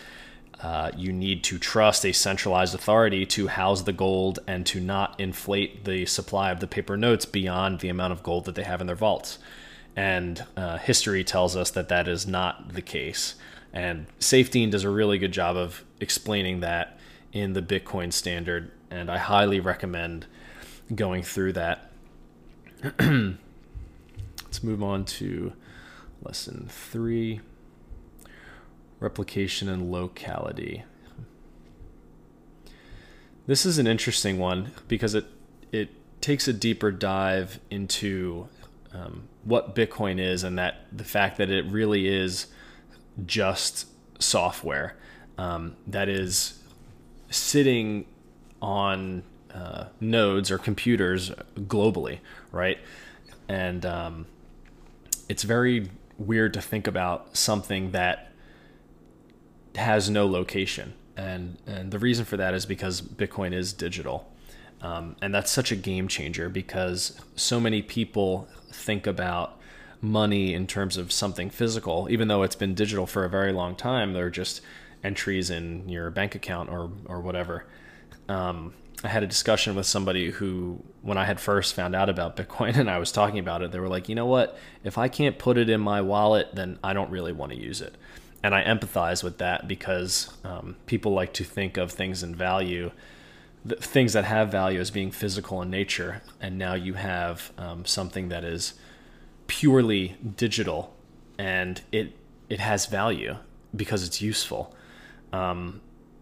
Uh, 0.62 0.92
you 0.98 1.14
need 1.14 1.42
to 1.42 1.58
trust 1.58 2.06
a 2.06 2.12
centralized 2.12 2.76
authority 2.76 3.26
to 3.26 3.48
house 3.48 3.84
the 3.84 3.94
gold 3.94 4.40
and 4.46 4.66
to 4.66 4.82
not 4.82 5.18
inflate 5.18 5.86
the 5.86 6.06
supply 6.06 6.52
of 6.52 6.60
the 6.60 6.68
paper 6.68 6.98
notes 6.98 7.24
beyond 7.24 7.80
the 7.80 7.88
amount 7.88 8.12
of 8.12 8.22
gold 8.24 8.44
that 8.44 8.56
they 8.56 8.64
have 8.64 8.82
in 8.82 8.88
their 8.88 8.94
vaults. 8.94 9.40
And 9.96 10.44
uh, 10.58 10.78
history 10.78 11.24
tells 11.24 11.56
us 11.56 11.72
that 11.72 11.88
that 11.88 12.10
is 12.10 12.28
not 12.28 12.74
the 12.74 12.82
case. 12.82 13.36
And 13.72 14.08
Saifedean 14.20 14.70
does 14.70 14.84
a 14.84 14.90
really 14.90 15.18
good 15.18 15.32
job 15.32 15.56
of 15.56 15.86
explaining 16.02 16.60
that 16.60 16.99
in 17.32 17.54
the 17.54 17.62
Bitcoin 17.62 18.12
standard, 18.12 18.72
and 18.90 19.10
I 19.10 19.18
highly 19.18 19.60
recommend 19.60 20.26
going 20.94 21.24
through 21.24 21.54
that. 21.54 21.92
Let's 23.00 24.64
move 24.64 24.82
on 24.82 25.06
to 25.06 25.54
lesson 26.22 26.68
three 26.70 27.42
replication 29.00 29.70
and 29.70 29.92
locality. 29.92 30.84
This 33.48 33.66
is 33.66 33.78
an 33.78 33.88
interesting 33.88 34.38
one 34.38 34.72
because 34.88 35.16
it 35.16 35.26
it 35.72 35.90
takes 36.22 36.48
a 36.48 36.54
deeper 36.54 36.92
dive 36.92 37.60
into 37.70 38.48
um, 38.94 39.28
what 39.44 39.76
Bitcoin 39.76 40.20
is 40.20 40.44
and 40.44 40.58
that 40.58 40.86
the 40.92 41.04
fact 41.04 41.38
that 41.38 41.50
it 41.50 41.66
really 41.66 42.08
is 42.08 42.48
just 43.26 43.88
software 44.22 44.98
um, 45.38 45.76
that 45.88 46.10
is 46.10 46.59
sitting 47.30 48.06
on 48.62 49.24
uh, 49.54 49.86
nodes 50.00 50.52
or 50.52 50.58
computers 50.58 51.32
globally, 51.56 52.20
right? 52.52 52.78
And 53.48 53.86
um, 53.86 54.26
it's 55.28 55.44
very 55.44 55.90
weird 56.18 56.54
to 56.54 56.62
think 56.62 56.88
about 56.88 57.36
something 57.38 57.92
that 57.92 58.32
has 59.76 60.10
no 60.10 60.28
location. 60.28 60.94
And, 61.16 61.58
and 61.66 61.92
the 61.92 62.00
reason 62.00 62.26
for 62.26 62.38
that 62.38 62.54
is 62.54 62.66
because 62.66 63.02
Bitcoin 63.02 63.54
is 63.54 63.74
digital. 63.74 64.32
Um, 64.82 65.16
and 65.22 65.34
that's 65.34 65.52
such 65.52 65.72
a 65.72 65.76
game 65.76 66.08
changer 66.08 66.50
because 66.50 67.20
so 67.36 67.60
many 67.60 67.82
people 67.82 68.48
think 68.72 69.06
about 69.08 69.60
money 70.02 70.54
in 70.54 70.66
terms 70.68 70.96
of 70.96 71.12
something 71.12 71.50
physical, 71.50 72.08
even 72.10 72.30
though 72.30 72.44
it's 72.44 72.56
been 72.56 72.74
digital 72.74 73.06
for 73.06 73.26
a 73.26 73.30
very 73.30 73.52
long 73.52 73.76
time. 73.76 74.14
They're 74.14 74.30
just 74.30 74.62
entries 75.04 75.50
in 75.50 75.88
your 75.90 76.10
bank 76.10 76.36
account 76.36 76.70
or 76.70 76.92
or 77.06 77.22
whatever. 77.22 77.66
Um, 78.28 78.74
I 79.04 79.08
had 79.08 79.24
a 79.24 79.28
discussion 79.28 79.76
with 79.76 79.86
somebody 79.86 80.30
who, 80.30 80.84
when 81.02 81.18
I 81.18 81.24
had 81.24 81.40
first 81.40 81.74
found 81.74 81.96
out 81.96 82.10
about 82.10 82.36
Bitcoin 82.38 82.76
and 82.78 82.90
I 82.90 82.98
was 82.98 83.12
talking 83.12 83.40
about 83.40 83.62
it, 83.62 83.72
they 83.72 83.80
were 83.80 83.88
like, 83.88 84.10
you 84.10 84.16
know 84.16 84.26
what? 84.26 84.58
If 84.84 84.98
I 84.98 85.08
can't 85.08 85.38
put 85.38 85.58
it 85.58 85.70
in 85.70 85.80
my 85.80 86.02
wallet, 86.02 86.50
then 86.54 86.80
I 86.84 86.94
don't 86.94 87.10
really 87.10 87.32
want 87.32 87.52
to 87.54 87.58
use 87.58 87.82
it. 87.82 87.96
And 88.44 88.54
I 88.56 88.64
empathize 88.64 89.24
with 89.24 89.38
that 89.40 89.68
because 89.68 90.34
um, 90.44 90.76
people 90.86 91.14
like 91.14 91.34
to 91.34 91.44
think 91.44 91.78
of 91.78 91.92
things 91.92 92.24
in 92.24 92.36
value, 92.36 92.92
things 93.68 94.14
that 94.14 94.26
have 94.26 94.50
value 94.50 94.80
as 94.80 94.92
being 94.92 95.12
physical 95.12 95.62
in 95.62 95.70
nature. 95.70 96.22
And 96.40 96.58
now 96.58 96.74
you 96.74 96.94
have 96.94 97.52
um, 97.58 97.86
something 97.86 98.30
that 98.30 98.44
is 98.44 98.74
purely 99.48 100.16
digital 100.36 100.96
and 101.38 101.82
it, 101.92 102.16
it 102.50 102.60
has 102.60 102.86
value 102.86 103.38
because 103.76 104.06
it's 104.06 104.22
useful. 104.22 104.74
Um, 105.32 105.82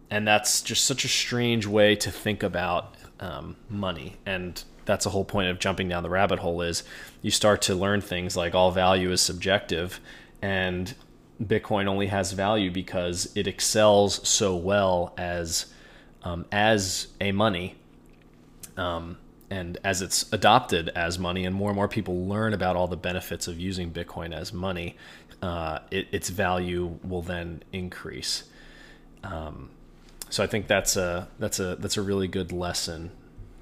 and 0.10 0.28
that's 0.28 0.62
just 0.62 0.86
such 0.86 1.06
a 1.06 1.10
strange 1.10 1.66
way 1.66 1.96
to 1.96 2.12
think 2.12 2.44
about 2.44 2.96
um, 3.20 3.56
money. 3.70 4.18
And 4.26 4.64
that's 4.86 5.04
the 5.04 5.10
whole 5.10 5.26
point 5.26 5.50
of 5.50 5.60
jumping 5.60 5.90
down 5.90 6.04
the 6.04 6.10
rabbit 6.10 6.40
hole 6.40 6.62
is 6.62 6.84
you 7.22 7.32
start 7.32 7.62
to 7.64 7.76
learn 7.76 8.02
things 8.02 8.38
like 8.38 8.56
all 8.56 8.72
value 8.72 9.12
is 9.12 9.22
subjective 9.22 10.00
and 10.42 10.94
Bitcoin 11.44 11.88
only 11.88 12.08
has 12.08 12.32
value 12.32 12.72
because 12.72 13.32
it 13.36 13.48
excels 13.48 14.28
so 14.28 14.56
well 14.56 15.14
as 15.18 15.68
um, 16.24 16.46
as 16.52 17.08
a 17.22 17.32
money, 17.32 17.76
um, 18.76 19.18
and 19.50 19.78
as 19.84 20.02
it's 20.02 20.32
adopted 20.34 20.90
as 20.90 21.20
money, 21.20 21.46
and 21.46 21.56
more 21.56 21.70
and 21.70 21.76
more 21.76 21.88
people 21.88 22.28
learn 22.28 22.54
about 22.54 22.76
all 22.76 22.88
the 22.88 22.98
benefits 22.98 23.48
of 23.48 23.60
using 23.60 23.92
Bitcoin 23.92 24.34
as 24.34 24.52
money, 24.52 24.98
uh, 25.42 25.80
it, 25.92 26.08
its 26.12 26.30
value 26.30 27.00
will 27.04 27.22
then 27.22 27.64
increase. 27.72 28.46
Um, 29.24 29.70
so 30.30 30.44
I 30.44 30.48
think 30.48 30.68
that's 30.68 30.96
a 30.96 31.28
that's 31.40 31.60
a 31.60 31.76
that's 31.78 31.98
a 31.98 32.02
really 32.02 32.28
good 32.28 32.52
lesson 32.52 33.12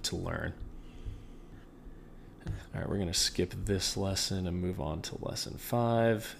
to 0.03 0.15
learn. 0.15 0.53
All 2.47 2.81
right, 2.81 2.89
we're 2.89 2.97
going 2.97 3.07
to 3.07 3.13
skip 3.13 3.53
this 3.65 3.95
lesson 3.95 4.47
and 4.47 4.61
move 4.61 4.81
on 4.81 5.01
to 5.03 5.17
lesson 5.23 5.57
five 5.57 6.35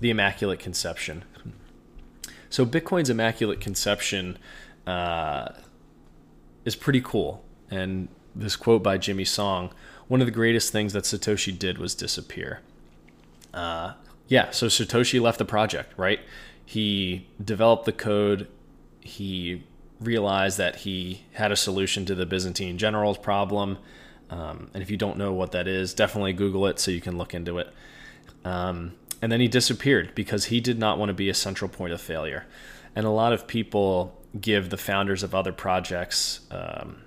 the 0.00 0.10
Immaculate 0.10 0.60
Conception. 0.60 1.24
So, 2.50 2.64
Bitcoin's 2.64 3.10
Immaculate 3.10 3.60
Conception 3.60 4.38
uh, 4.86 5.48
is 6.64 6.76
pretty 6.76 7.00
cool. 7.00 7.44
And 7.70 8.08
this 8.34 8.56
quote 8.56 8.82
by 8.82 8.98
Jimmy 8.98 9.24
Song 9.24 9.70
one 10.06 10.20
of 10.22 10.26
the 10.26 10.32
greatest 10.32 10.72
things 10.72 10.94
that 10.94 11.04
Satoshi 11.04 11.56
did 11.56 11.76
was 11.76 11.94
disappear. 11.94 12.60
Uh, 13.52 13.92
yeah, 14.26 14.50
so 14.50 14.66
Satoshi 14.66 15.20
left 15.20 15.38
the 15.38 15.44
project, 15.44 15.92
right? 15.98 16.20
He 16.68 17.26
developed 17.42 17.86
the 17.86 17.92
code. 17.92 18.46
He 19.00 19.64
realized 20.00 20.58
that 20.58 20.76
he 20.76 21.22
had 21.32 21.50
a 21.50 21.56
solution 21.56 22.04
to 22.04 22.14
the 22.14 22.26
Byzantine 22.26 22.76
generals 22.76 23.16
problem. 23.16 23.78
Um, 24.28 24.70
and 24.74 24.82
if 24.82 24.90
you 24.90 24.98
don't 24.98 25.16
know 25.16 25.32
what 25.32 25.52
that 25.52 25.66
is, 25.66 25.94
definitely 25.94 26.34
Google 26.34 26.66
it 26.66 26.78
so 26.78 26.90
you 26.90 27.00
can 27.00 27.16
look 27.16 27.32
into 27.32 27.56
it. 27.56 27.72
Um, 28.44 28.92
and 29.22 29.32
then 29.32 29.40
he 29.40 29.48
disappeared 29.48 30.14
because 30.14 30.44
he 30.44 30.60
did 30.60 30.78
not 30.78 30.98
want 30.98 31.08
to 31.08 31.14
be 31.14 31.30
a 31.30 31.34
central 31.34 31.70
point 31.70 31.94
of 31.94 32.02
failure. 32.02 32.44
And 32.94 33.06
a 33.06 33.10
lot 33.10 33.32
of 33.32 33.46
people 33.46 34.20
give 34.38 34.68
the 34.68 34.76
founders 34.76 35.22
of 35.22 35.34
other 35.34 35.54
projects 35.54 36.40
um, 36.50 36.98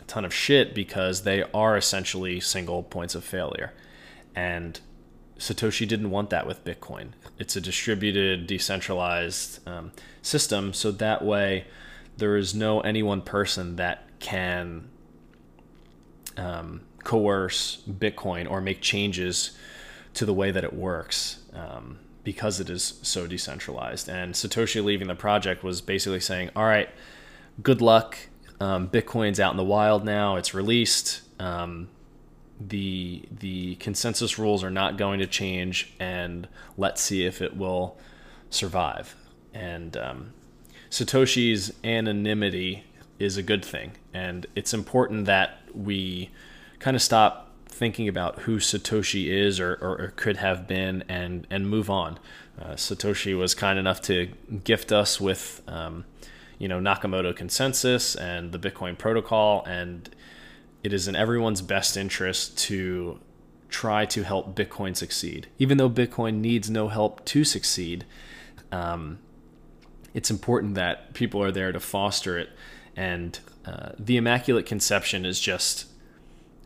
a 0.00 0.04
ton 0.08 0.24
of 0.24 0.34
shit 0.34 0.74
because 0.74 1.22
they 1.22 1.44
are 1.54 1.76
essentially 1.76 2.40
single 2.40 2.82
points 2.82 3.14
of 3.14 3.22
failure. 3.22 3.72
And 4.34 4.80
Satoshi 5.38 5.86
didn't 5.86 6.10
want 6.10 6.30
that 6.30 6.46
with 6.46 6.64
Bitcoin. 6.64 7.08
It's 7.38 7.56
a 7.56 7.60
distributed, 7.60 8.46
decentralized 8.46 9.66
um, 9.68 9.92
system, 10.22 10.72
so 10.72 10.90
that 10.92 11.24
way 11.24 11.66
there 12.16 12.36
is 12.36 12.54
no 12.54 12.80
any 12.80 13.02
one 13.02 13.20
person 13.20 13.76
that 13.76 14.04
can 14.18 14.88
um, 16.36 16.80
coerce 17.04 17.82
Bitcoin 17.88 18.50
or 18.50 18.60
make 18.60 18.80
changes 18.80 19.56
to 20.14 20.24
the 20.24 20.32
way 20.32 20.50
that 20.50 20.64
it 20.64 20.72
works 20.72 21.40
um, 21.52 21.98
because 22.24 22.58
it 22.58 22.70
is 22.70 22.98
so 23.02 23.26
decentralized. 23.26 24.08
And 24.08 24.34
Satoshi 24.34 24.82
leaving 24.82 25.08
the 25.08 25.14
project 25.14 25.62
was 25.62 25.82
basically 25.82 26.20
saying, 26.20 26.50
"All 26.56 26.64
right, 26.64 26.88
good 27.62 27.82
luck. 27.82 28.16
Um, 28.58 28.88
Bitcoin's 28.88 29.38
out 29.38 29.50
in 29.52 29.58
the 29.58 29.64
wild 29.64 30.04
now. 30.04 30.36
It's 30.36 30.54
released. 30.54 31.20
Um, 31.38 31.88
the 32.60 33.24
the 33.30 33.76
consensus 33.76 34.38
rules 34.38 34.64
are 34.64 34.70
not 34.70 34.96
going 34.96 35.20
to 35.20 35.26
change, 35.26 35.92
and 35.98 36.48
let's 36.76 37.00
see 37.00 37.24
if 37.24 37.42
it 37.42 37.56
will 37.56 37.96
survive." 38.50 39.14
And 39.52 39.96
um, 39.96 40.32
Satoshi's 40.90 41.72
anonymity 41.84 42.84
is 43.18 43.36
a 43.36 43.42
good 43.42 43.64
thing, 43.64 43.92
and 44.12 44.46
it's 44.54 44.74
important 44.74 45.26
that 45.26 45.58
we 45.74 46.30
kind 46.78 46.94
of 46.94 47.02
stop 47.02 47.46
thinking 47.76 48.08
about 48.08 48.40
who 48.40 48.58
Satoshi 48.58 49.26
is 49.26 49.60
or, 49.60 49.74
or, 49.74 50.00
or 50.00 50.12
could 50.16 50.38
have 50.38 50.66
been 50.66 51.04
and, 51.08 51.46
and 51.50 51.68
move 51.68 51.90
on. 51.90 52.18
Uh, 52.58 52.72
Satoshi 52.72 53.36
was 53.36 53.54
kind 53.54 53.78
enough 53.78 54.00
to 54.02 54.30
gift 54.64 54.92
us 54.92 55.20
with, 55.20 55.62
um, 55.68 56.06
you 56.58 56.68
know, 56.68 56.80
Nakamoto 56.80 57.36
consensus 57.36 58.14
and 58.14 58.52
the 58.52 58.58
Bitcoin 58.58 58.96
protocol, 58.96 59.62
and 59.66 60.08
it 60.86 60.92
is 60.92 61.08
in 61.08 61.16
everyone's 61.16 61.62
best 61.62 61.96
interest 61.96 62.56
to 62.56 63.18
try 63.68 64.06
to 64.06 64.22
help 64.22 64.54
Bitcoin 64.54 64.96
succeed. 64.96 65.48
Even 65.58 65.78
though 65.78 65.90
Bitcoin 65.90 66.34
needs 66.34 66.70
no 66.70 66.86
help 66.86 67.24
to 67.24 67.42
succeed, 67.42 68.04
um, 68.70 69.18
it's 70.14 70.30
important 70.30 70.76
that 70.76 71.12
people 71.12 71.42
are 71.42 71.50
there 71.50 71.72
to 71.72 71.80
foster 71.80 72.38
it. 72.38 72.50
And 72.94 73.36
uh, 73.66 73.90
the 73.98 74.16
Immaculate 74.16 74.64
Conception 74.64 75.26
is 75.26 75.40
just 75.40 75.86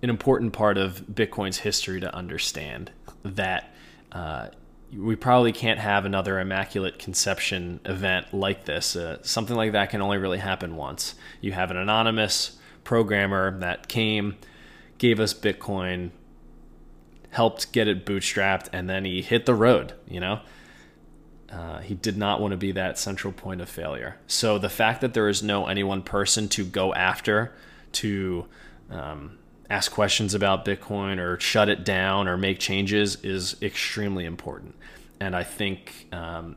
an 0.02 0.10
important 0.10 0.52
part 0.52 0.76
of 0.76 1.06
Bitcoin's 1.10 1.60
history 1.60 1.98
to 2.00 2.14
understand 2.14 2.90
that 3.22 3.74
uh, 4.12 4.48
we 4.94 5.16
probably 5.16 5.52
can't 5.52 5.80
have 5.80 6.04
another 6.04 6.38
immaculate 6.38 6.98
conception 6.98 7.80
event 7.86 8.34
like 8.34 8.66
this. 8.66 8.96
Uh, 8.96 9.16
something 9.22 9.56
like 9.56 9.72
that 9.72 9.88
can 9.88 10.02
only 10.02 10.18
really 10.18 10.38
happen 10.38 10.76
once. 10.76 11.14
You 11.40 11.52
have 11.52 11.70
an 11.70 11.78
anonymous 11.78 12.58
programmer 12.84 13.58
that 13.60 13.88
came, 13.88 14.36
gave 14.98 15.20
us 15.20 15.34
Bitcoin, 15.34 16.10
helped 17.30 17.72
get 17.72 17.88
it 17.88 18.04
bootstrapped, 18.04 18.68
and 18.72 18.88
then 18.88 19.04
he 19.04 19.22
hit 19.22 19.46
the 19.46 19.54
road, 19.54 19.94
you 20.08 20.20
know? 20.20 20.40
Uh, 21.50 21.80
he 21.80 21.94
did 21.94 22.16
not 22.16 22.40
want 22.40 22.52
to 22.52 22.56
be 22.56 22.72
that 22.72 22.96
central 22.98 23.32
point 23.32 23.60
of 23.60 23.68
failure. 23.68 24.16
So 24.26 24.58
the 24.58 24.68
fact 24.68 25.00
that 25.00 25.14
there 25.14 25.28
is 25.28 25.42
no 25.42 25.66
any 25.66 25.82
one 25.82 26.02
person 26.02 26.48
to 26.50 26.64
go 26.64 26.94
after 26.94 27.52
to 27.92 28.46
um, 28.88 29.38
ask 29.68 29.90
questions 29.90 30.32
about 30.32 30.64
Bitcoin 30.64 31.18
or 31.18 31.40
shut 31.40 31.68
it 31.68 31.84
down 31.84 32.28
or 32.28 32.36
make 32.36 32.60
changes 32.60 33.16
is 33.22 33.56
extremely 33.62 34.24
important. 34.24 34.76
And 35.18 35.34
I 35.34 35.42
think 35.42 36.06
um, 36.12 36.56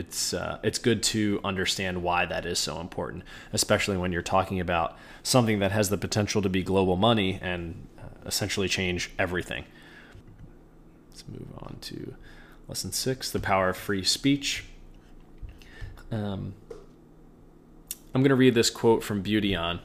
it's 0.00 0.32
uh, 0.32 0.58
it's 0.62 0.78
good 0.78 1.02
to 1.02 1.40
understand 1.44 2.02
why 2.02 2.24
that 2.24 2.46
is 2.46 2.58
so 2.58 2.80
important, 2.80 3.22
especially 3.52 3.98
when 3.98 4.12
you're 4.12 4.22
talking 4.22 4.58
about 4.58 4.96
something 5.22 5.58
that 5.58 5.72
has 5.72 5.90
the 5.90 5.98
potential 5.98 6.40
to 6.40 6.48
be 6.48 6.62
global 6.62 6.96
money 6.96 7.38
and 7.42 7.86
uh, 7.98 8.26
essentially 8.26 8.66
change 8.66 9.10
everything. 9.18 9.64
Let's 11.10 11.24
move 11.28 11.48
on 11.58 11.76
to 11.82 12.14
lesson 12.66 12.92
six: 12.92 13.30
the 13.30 13.40
power 13.40 13.68
of 13.68 13.76
free 13.76 14.02
speech. 14.02 14.64
Um, 16.10 16.54
I'm 18.14 18.22
going 18.22 18.30
to 18.30 18.34
read 18.34 18.54
this 18.54 18.70
quote 18.70 19.04
from 19.04 19.22
Beautyon. 19.22 19.80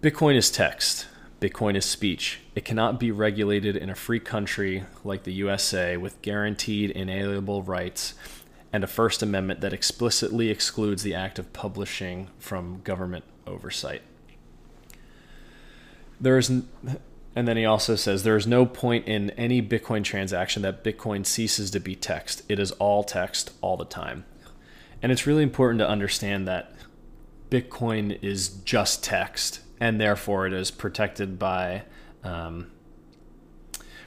Bitcoin 0.00 0.36
is 0.36 0.50
text. 0.50 1.08
Bitcoin 1.40 1.76
is 1.76 1.84
speech. 1.84 2.40
It 2.54 2.64
cannot 2.64 3.00
be 3.00 3.10
regulated 3.10 3.76
in 3.76 3.90
a 3.90 3.94
free 3.94 4.20
country 4.20 4.84
like 5.02 5.24
the 5.24 5.32
USA 5.32 5.96
with 5.96 6.22
guaranteed 6.22 6.90
inalienable 6.92 7.62
rights 7.64 8.14
and 8.74 8.82
a 8.82 8.88
First 8.88 9.22
Amendment 9.22 9.60
that 9.60 9.72
explicitly 9.72 10.50
excludes 10.50 11.04
the 11.04 11.14
act 11.14 11.38
of 11.38 11.52
publishing 11.52 12.28
from 12.40 12.80
government 12.82 13.24
oversight. 13.46 14.02
There 16.20 16.36
is, 16.36 16.50
and 16.50 17.46
then 17.46 17.56
he 17.56 17.64
also 17.64 17.94
says 17.94 18.24
there 18.24 18.36
is 18.36 18.48
no 18.48 18.66
point 18.66 19.06
in 19.06 19.30
any 19.30 19.62
Bitcoin 19.62 20.02
transaction 20.02 20.62
that 20.62 20.82
Bitcoin 20.82 21.24
ceases 21.24 21.70
to 21.70 21.78
be 21.78 21.94
text. 21.94 22.42
It 22.48 22.58
is 22.58 22.72
all 22.72 23.04
text 23.04 23.52
all 23.60 23.76
the 23.76 23.84
time. 23.84 24.24
And 25.00 25.12
it's 25.12 25.24
really 25.24 25.44
important 25.44 25.78
to 25.78 25.88
understand 25.88 26.48
that 26.48 26.74
Bitcoin 27.50 28.20
is 28.24 28.48
just 28.48 29.04
text 29.04 29.60
and 29.78 30.00
therefore 30.00 30.48
it 30.48 30.52
is 30.52 30.72
protected 30.72 31.38
by 31.38 31.84
um, 32.24 32.72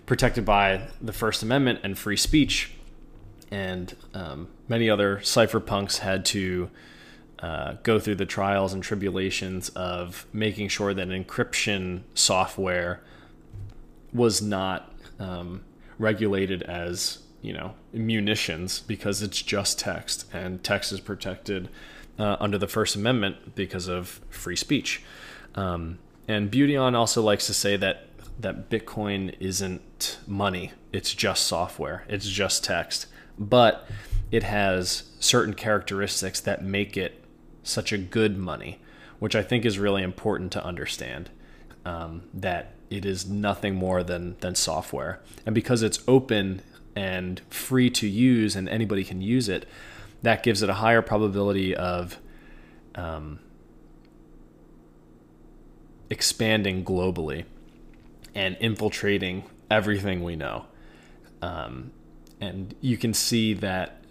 protected 0.06 0.43
by 0.43 0.89
the 0.99 1.13
First 1.13 1.41
Amendment 1.41 1.80
and 1.84 1.97
free 1.97 2.17
speech. 2.17 2.73
And 3.49 3.95
um, 4.13 4.49
many 4.67 4.89
other 4.89 5.17
cypherpunks 5.17 5.99
had 5.99 6.25
to 6.25 6.69
uh, 7.39 7.75
go 7.83 7.99
through 7.99 8.15
the 8.15 8.25
trials 8.25 8.73
and 8.73 8.83
tribulations 8.83 9.69
of 9.69 10.25
making 10.33 10.69
sure 10.69 10.93
that 10.93 11.07
encryption 11.07 12.01
software 12.13 13.01
was 14.13 14.41
not 14.41 14.91
um, 15.19 15.63
regulated 15.99 16.63
as 16.63 17.19
you 17.41 17.53
know 17.53 17.73
munitions 17.93 18.79
because 18.79 19.21
it's 19.21 19.41
just 19.41 19.79
text 19.79 20.25
and 20.33 20.63
text 20.63 20.91
is 20.91 20.99
protected 20.99 21.69
uh, 22.17 22.36
under 22.39 22.57
the 22.57 22.67
First 22.67 22.95
Amendment 22.95 23.55
because 23.55 23.88
of 23.88 24.19
free 24.29 24.55
speech. 24.55 25.03
Um, 25.55 25.99
and 26.27 26.51
Beautyon 26.51 26.95
also 26.95 27.21
likes 27.21 27.45
to 27.47 27.53
say 27.53 27.77
that 27.77 28.07
that 28.39 28.69
Bitcoin 28.69 29.36
isn't 29.39 30.19
money; 30.25 30.71
it's 30.91 31.13
just 31.13 31.45
software, 31.45 32.03
it's 32.07 32.27
just 32.27 32.63
text, 32.63 33.07
but 33.38 33.88
it 34.32 34.43
has 34.43 35.04
certain 35.19 35.54
characteristics 35.54 36.39
that 36.41 36.63
make 36.63 36.97
it 36.97 37.23
such 37.63 37.91
a 37.91 37.97
good 37.97 38.38
money, 38.38 38.80
which 39.19 39.36
I 39.36 39.43
think 39.43 39.65
is 39.65 39.80
really 39.80 40.04
important 40.04 40.52
to 40.54 40.63
understand. 40.63 41.30
Um, 41.86 42.23
that 42.34 42.73
it 42.89 43.06
is 43.06 43.30
nothing 43.30 43.76
more 43.76 44.04
than 44.04 44.36
than 44.39 44.56
software, 44.56 45.21
and 45.45 45.56
because 45.56 45.82
it's 45.82 46.00
open 46.08 46.62
and 46.95 47.41
free 47.50 47.89
to 47.91 48.08
use, 48.08 48.56
and 48.56 48.67
anybody 48.67 49.04
can 49.04 49.21
use 49.21 49.47
it, 49.47 49.65
that 50.23 50.43
gives 50.43 50.62
it 50.63 50.69
a 50.69 50.76
higher 50.76 51.02
probability 51.02 51.76
of 51.76 52.17
um, 52.95 53.39
expanding 56.10 56.84
globally 56.84 57.45
and 58.34 58.58
infiltrating 58.60 59.43
everything 59.69 60.23
we 60.23 60.36
know. 60.36 60.65
Um, 61.41 61.91
and 62.39 62.76
you 62.82 62.97
can 62.97 63.13
see 63.13 63.54
that 63.56 64.02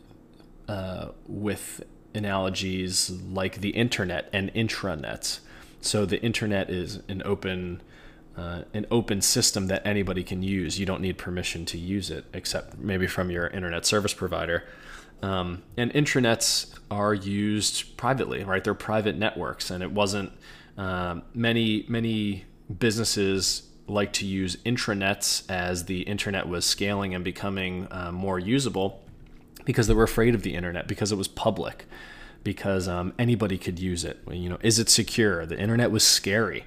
uh, 0.69 1.09
with 1.27 1.83
analogies 2.15 3.11
like 3.11 3.61
the 3.61 3.71
internet 3.71 4.29
and 4.33 4.53
intranets. 4.55 5.41
So 5.81 6.07
the 6.07 6.21
internet 6.23 6.71
is 6.71 7.01
an 7.09 7.23
open 7.25 7.83
uh, 8.37 8.63
an 8.75 8.85
open 8.91 9.23
system 9.23 9.67
that 9.69 9.87
anybody 9.87 10.23
can 10.23 10.43
use. 10.43 10.79
You 10.79 10.85
don't 10.85 11.01
need 11.01 11.17
permission 11.17 11.65
to 11.67 11.79
use 11.79 12.11
it, 12.11 12.27
except 12.35 12.77
maybe 12.77 13.07
from 13.07 13.31
your 13.31 13.47
internet 13.47 13.87
service 13.87 14.13
provider. 14.13 14.65
Um, 15.23 15.63
and 15.79 15.91
intranets 15.95 16.79
are 16.91 17.15
used 17.15 17.97
privately, 17.97 18.45
right? 18.45 18.63
They're 18.63 18.75
private 18.75 19.17
networks, 19.17 19.71
and 19.71 19.83
it 19.83 19.91
wasn't 19.91 20.33
um, 20.77 21.23
many 21.33 21.87
many 21.89 22.45
businesses 22.79 23.63
like 23.89 24.13
to 24.15 24.27
use 24.27 24.57
intranets 24.65 25.49
as 25.51 25.85
the 25.85 26.03
internet 26.03 26.49
was 26.49 26.65
scaling 26.65 27.15
and 27.15 27.25
becoming 27.25 27.87
uh, 27.91 28.11
more 28.13 28.39
usable 28.39 29.03
because 29.65 29.87
they 29.87 29.95
were 29.95 30.03
afraid 30.03 30.35
of 30.35 30.43
the 30.43 30.55
internet 30.55 30.87
because 30.87 31.13
it 31.13 31.17
was 31.17 31.29
public 31.29 31.87
because 32.43 32.89
um, 32.89 33.13
anybody 33.19 33.59
could 33.59 33.79
use 33.79 34.05
it. 34.05 34.19
You 34.31 34.49
know 34.49 34.59
is 34.63 34.79
it 34.79 34.89
secure? 34.89 35.47
The 35.47 35.59
internet 35.59 35.91
was 35.91 36.05
scary. 36.05 36.65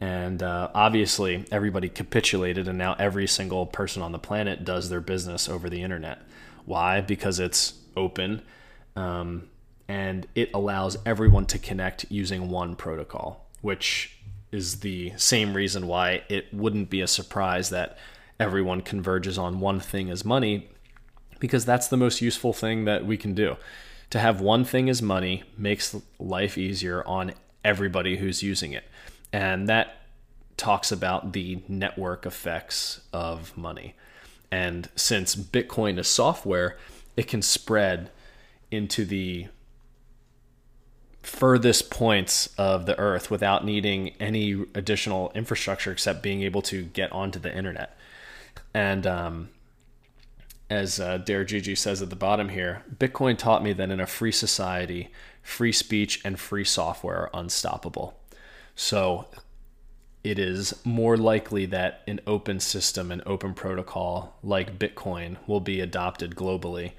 And 0.00 0.42
uh, 0.42 0.70
obviously 0.74 1.44
everybody 1.52 1.88
capitulated 1.88 2.66
and 2.66 2.78
now 2.78 2.96
every 2.98 3.26
single 3.26 3.66
person 3.66 4.00
on 4.00 4.12
the 4.12 4.18
planet 4.18 4.64
does 4.64 4.88
their 4.88 5.00
business 5.00 5.48
over 5.48 5.68
the 5.68 5.82
internet. 5.82 6.22
Why? 6.64 7.00
Because 7.00 7.38
it's 7.38 7.74
open 7.96 8.42
um, 8.96 9.48
and 9.88 10.26
it 10.34 10.50
allows 10.54 10.96
everyone 11.04 11.44
to 11.46 11.58
connect 11.58 12.06
using 12.10 12.48
one 12.48 12.76
protocol 12.76 13.46
which 13.60 14.16
is 14.52 14.80
the 14.80 15.12
same 15.16 15.54
reason 15.54 15.86
why 15.86 16.22
it 16.28 16.52
wouldn't 16.52 16.90
be 16.90 17.00
a 17.00 17.06
surprise 17.06 17.70
that 17.70 17.96
everyone 18.38 18.80
converges 18.80 19.38
on 19.38 19.60
one 19.60 19.80
thing 19.80 20.10
as 20.10 20.24
money 20.24 20.68
because 21.38 21.64
that's 21.64 21.88
the 21.88 21.96
most 21.96 22.20
useful 22.20 22.52
thing 22.52 22.84
that 22.84 23.04
we 23.04 23.16
can 23.16 23.34
do. 23.34 23.56
To 24.10 24.18
have 24.18 24.40
one 24.40 24.64
thing 24.64 24.88
as 24.90 25.00
money 25.00 25.44
makes 25.56 25.96
life 26.18 26.58
easier 26.58 27.06
on 27.06 27.32
everybody 27.64 28.16
who's 28.16 28.42
using 28.42 28.72
it. 28.72 28.84
And 29.32 29.68
that 29.68 29.96
talks 30.56 30.92
about 30.92 31.32
the 31.32 31.62
network 31.68 32.26
effects 32.26 33.00
of 33.12 33.56
money. 33.56 33.94
And 34.50 34.88
since 34.96 35.36
Bitcoin 35.36 35.98
is 35.98 36.08
software, 36.08 36.76
it 37.16 37.28
can 37.28 37.40
spread 37.40 38.10
into 38.70 39.04
the 39.04 39.46
furthest 41.22 41.90
points 41.90 42.48
of 42.56 42.86
the 42.86 42.98
earth 42.98 43.30
without 43.30 43.64
needing 43.64 44.10
any 44.20 44.64
additional 44.74 45.30
infrastructure 45.34 45.92
except 45.92 46.22
being 46.22 46.42
able 46.42 46.62
to 46.62 46.84
get 46.84 47.12
onto 47.12 47.38
the 47.38 47.54
internet. 47.54 47.96
And 48.72 49.06
um, 49.06 49.48
as 50.70 51.00
uh, 51.00 51.18
Der 51.18 51.44
Gigi 51.44 51.74
says 51.74 52.00
at 52.00 52.10
the 52.10 52.16
bottom 52.16 52.48
here, 52.48 52.84
Bitcoin 52.96 53.36
taught 53.36 53.62
me 53.62 53.72
that 53.72 53.90
in 53.90 54.00
a 54.00 54.06
free 54.06 54.32
society, 54.32 55.10
free 55.42 55.72
speech 55.72 56.20
and 56.24 56.38
free 56.38 56.64
software 56.64 57.22
are 57.22 57.30
unstoppable. 57.34 58.18
So 58.74 59.26
it 60.22 60.38
is 60.38 60.74
more 60.84 61.16
likely 61.16 61.66
that 61.66 62.02
an 62.06 62.20
open 62.26 62.60
system, 62.60 63.10
an 63.10 63.22
open 63.26 63.52
protocol 63.52 64.36
like 64.42 64.78
Bitcoin 64.78 65.36
will 65.46 65.60
be 65.60 65.80
adopted 65.80 66.34
globally 66.34 66.92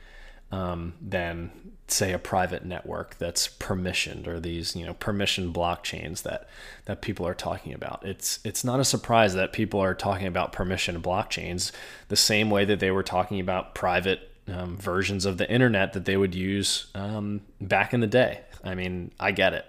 um, 0.52 0.94
than 1.02 1.52
say 1.88 2.14
a 2.14 2.20
private 2.20 2.64
network 2.64 3.18
that's 3.18 3.48
permissioned 3.48 4.28
or 4.28 4.40
these 4.40 4.76
you 4.76 4.86
know 4.86 4.94
permission 4.94 5.52
blockchains 5.52 6.24
that 6.24 6.48
that 6.86 7.02
people 7.02 7.28
are 7.28 7.34
talking 7.34 7.74
about. 7.74 8.04
It's 8.06 8.40
it's 8.44 8.64
not 8.64 8.80
a 8.80 8.86
surprise 8.86 9.34
that 9.34 9.54
people 9.54 9.82
are 9.82 9.94
talking 9.94 10.28
about 10.28 10.52
permission 10.52 11.02
blockchains 11.02 11.72
the 12.08 12.16
same 12.16 12.50
way 12.50 12.66
that 12.66 12.80
they 12.80 12.92
were 12.92 13.04
talking 13.04 13.40
about 13.40 13.76
private 13.76 14.30
um, 14.48 14.78
versions 14.78 15.26
of 15.26 15.38
the 15.38 15.50
internet 15.52 15.94
that 15.94 16.06
they 16.06 16.18
would 16.18 16.36
use 16.36 16.88
um, 16.96 17.42
back 17.60 17.94
in 17.94 18.00
the 18.00 18.08
day. 18.08 18.42
I 18.64 18.76
mean 18.76 19.12
i 19.20 19.32
get 19.32 19.54
it. 19.54 19.66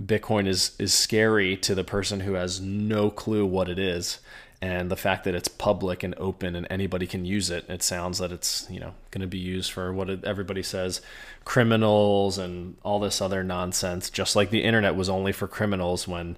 Bitcoin 0.00 0.46
is 0.46 0.72
is 0.78 0.92
scary 0.92 1.56
to 1.58 1.74
the 1.74 1.84
person 1.84 2.20
who 2.20 2.34
has 2.34 2.60
no 2.60 3.10
clue 3.10 3.44
what 3.44 3.68
it 3.68 3.78
is 3.78 4.20
and 4.62 4.90
the 4.90 4.96
fact 4.96 5.24
that 5.24 5.34
it's 5.34 5.48
public 5.48 6.02
and 6.02 6.14
open 6.16 6.56
and 6.56 6.66
anybody 6.70 7.06
can 7.06 7.26
use 7.26 7.50
it 7.50 7.68
it 7.68 7.82
sounds 7.82 8.18
that 8.18 8.32
it's 8.32 8.66
you 8.70 8.80
know 8.80 8.94
going 9.10 9.20
to 9.20 9.26
be 9.26 9.38
used 9.38 9.70
for 9.70 9.92
what 9.92 10.24
everybody 10.24 10.62
says 10.62 11.02
criminals 11.44 12.38
and 12.38 12.76
all 12.82 12.98
this 12.98 13.20
other 13.20 13.42
nonsense 13.42 14.08
just 14.08 14.34
like 14.36 14.50
the 14.50 14.64
internet 14.64 14.94
was 14.94 15.08
only 15.08 15.32
for 15.32 15.46
criminals 15.46 16.08
when 16.08 16.36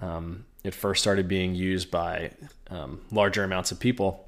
um, 0.00 0.44
it 0.64 0.74
first 0.74 1.00
started 1.00 1.28
being 1.28 1.54
used 1.54 1.90
by 1.90 2.30
um, 2.68 3.00
larger 3.10 3.44
amounts 3.44 3.72
of 3.72 3.80
people. 3.80 4.26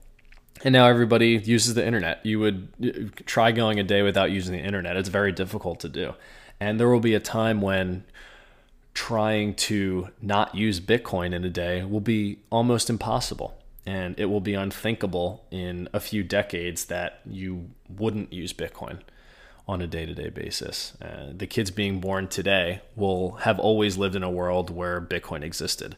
And 0.65 0.73
now 0.73 0.87
everybody 0.87 1.31
uses 1.31 1.75
the 1.75 1.85
internet. 1.85 2.25
You 2.25 2.39
would 2.41 3.27
try 3.27 3.53
going 3.53 3.81
a 3.81 3.83
day 3.83 4.03
without 4.03 4.31
using 4.31 4.55
the 4.55 4.63
internet. 4.63 4.97
It's 4.97 5.09
very 5.09 5.33
difficult 5.33 5.81
to 5.81 5.89
do. 5.89 6.15
And 6.61 6.79
there 6.79 6.89
will 6.89 7.01
be 7.01 7.15
a 7.15 7.21
time 7.21 7.61
when 7.61 8.05
trying 8.95 9.55
to 9.55 10.09
not 10.21 10.55
use 10.55 10.81
Bitcoin 10.81 11.33
in 11.33 11.45
a 11.45 11.51
day 11.51 11.85
will 11.85 12.01
be 12.01 12.39
almost 12.51 12.91
impossible. 12.91 13.57
And 13.85 14.15
it 14.19 14.27
will 14.27 14.41
be 14.41 14.55
unthinkable 14.55 15.45
in 15.51 15.89
a 15.93 15.99
few 15.99 16.23
decades 16.23 16.85
that 16.87 17.21
you 17.27 17.71
wouldn't 17.89 18.33
use 18.33 18.53
Bitcoin 18.53 19.01
on 19.67 19.81
a 19.81 19.87
day 19.87 20.07
to 20.07 20.15
day 20.15 20.29
basis. 20.29 20.97
Uh, 21.01 21.33
the 21.35 21.47
kids 21.47 21.71
being 21.71 22.01
born 22.01 22.29
today 22.29 22.81
will 22.95 23.33
have 23.37 23.59
always 23.59 23.97
lived 23.97 24.15
in 24.15 24.23
a 24.23 24.31
world 24.31 24.71
where 24.71 25.01
Bitcoin 25.01 25.43
existed. 25.43 25.97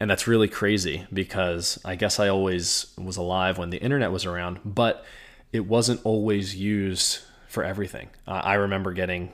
And 0.00 0.10
that's 0.10 0.26
really 0.26 0.48
crazy 0.48 1.06
because 1.12 1.78
I 1.84 1.96
guess 1.96 2.18
I 2.18 2.28
always 2.28 2.86
was 2.98 3.16
alive 3.16 3.58
when 3.58 3.70
the 3.70 3.78
internet 3.78 4.10
was 4.10 4.24
around, 4.26 4.60
but 4.64 5.04
it 5.52 5.66
wasn't 5.66 6.00
always 6.04 6.56
used 6.56 7.20
for 7.46 7.62
everything. 7.62 8.08
Uh, 8.26 8.40
I 8.42 8.54
remember 8.54 8.92
getting 8.92 9.32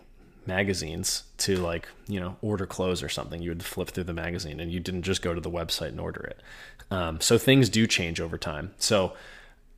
magazines 0.48 1.22
to 1.36 1.56
like 1.58 1.88
you 2.08 2.18
know 2.18 2.36
order 2.42 2.66
clothes 2.66 3.04
or 3.04 3.08
something. 3.08 3.40
You 3.40 3.50
would 3.50 3.62
flip 3.62 3.90
through 3.90 4.04
the 4.04 4.12
magazine 4.12 4.58
and 4.58 4.72
you 4.72 4.80
didn't 4.80 5.02
just 5.02 5.22
go 5.22 5.32
to 5.32 5.40
the 5.40 5.50
website 5.50 5.88
and 5.88 6.00
order 6.00 6.24
it. 6.24 6.42
Um, 6.90 7.20
so 7.20 7.38
things 7.38 7.68
do 7.68 7.86
change 7.86 8.20
over 8.20 8.36
time. 8.36 8.72
So 8.78 9.12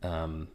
um, 0.03 0.49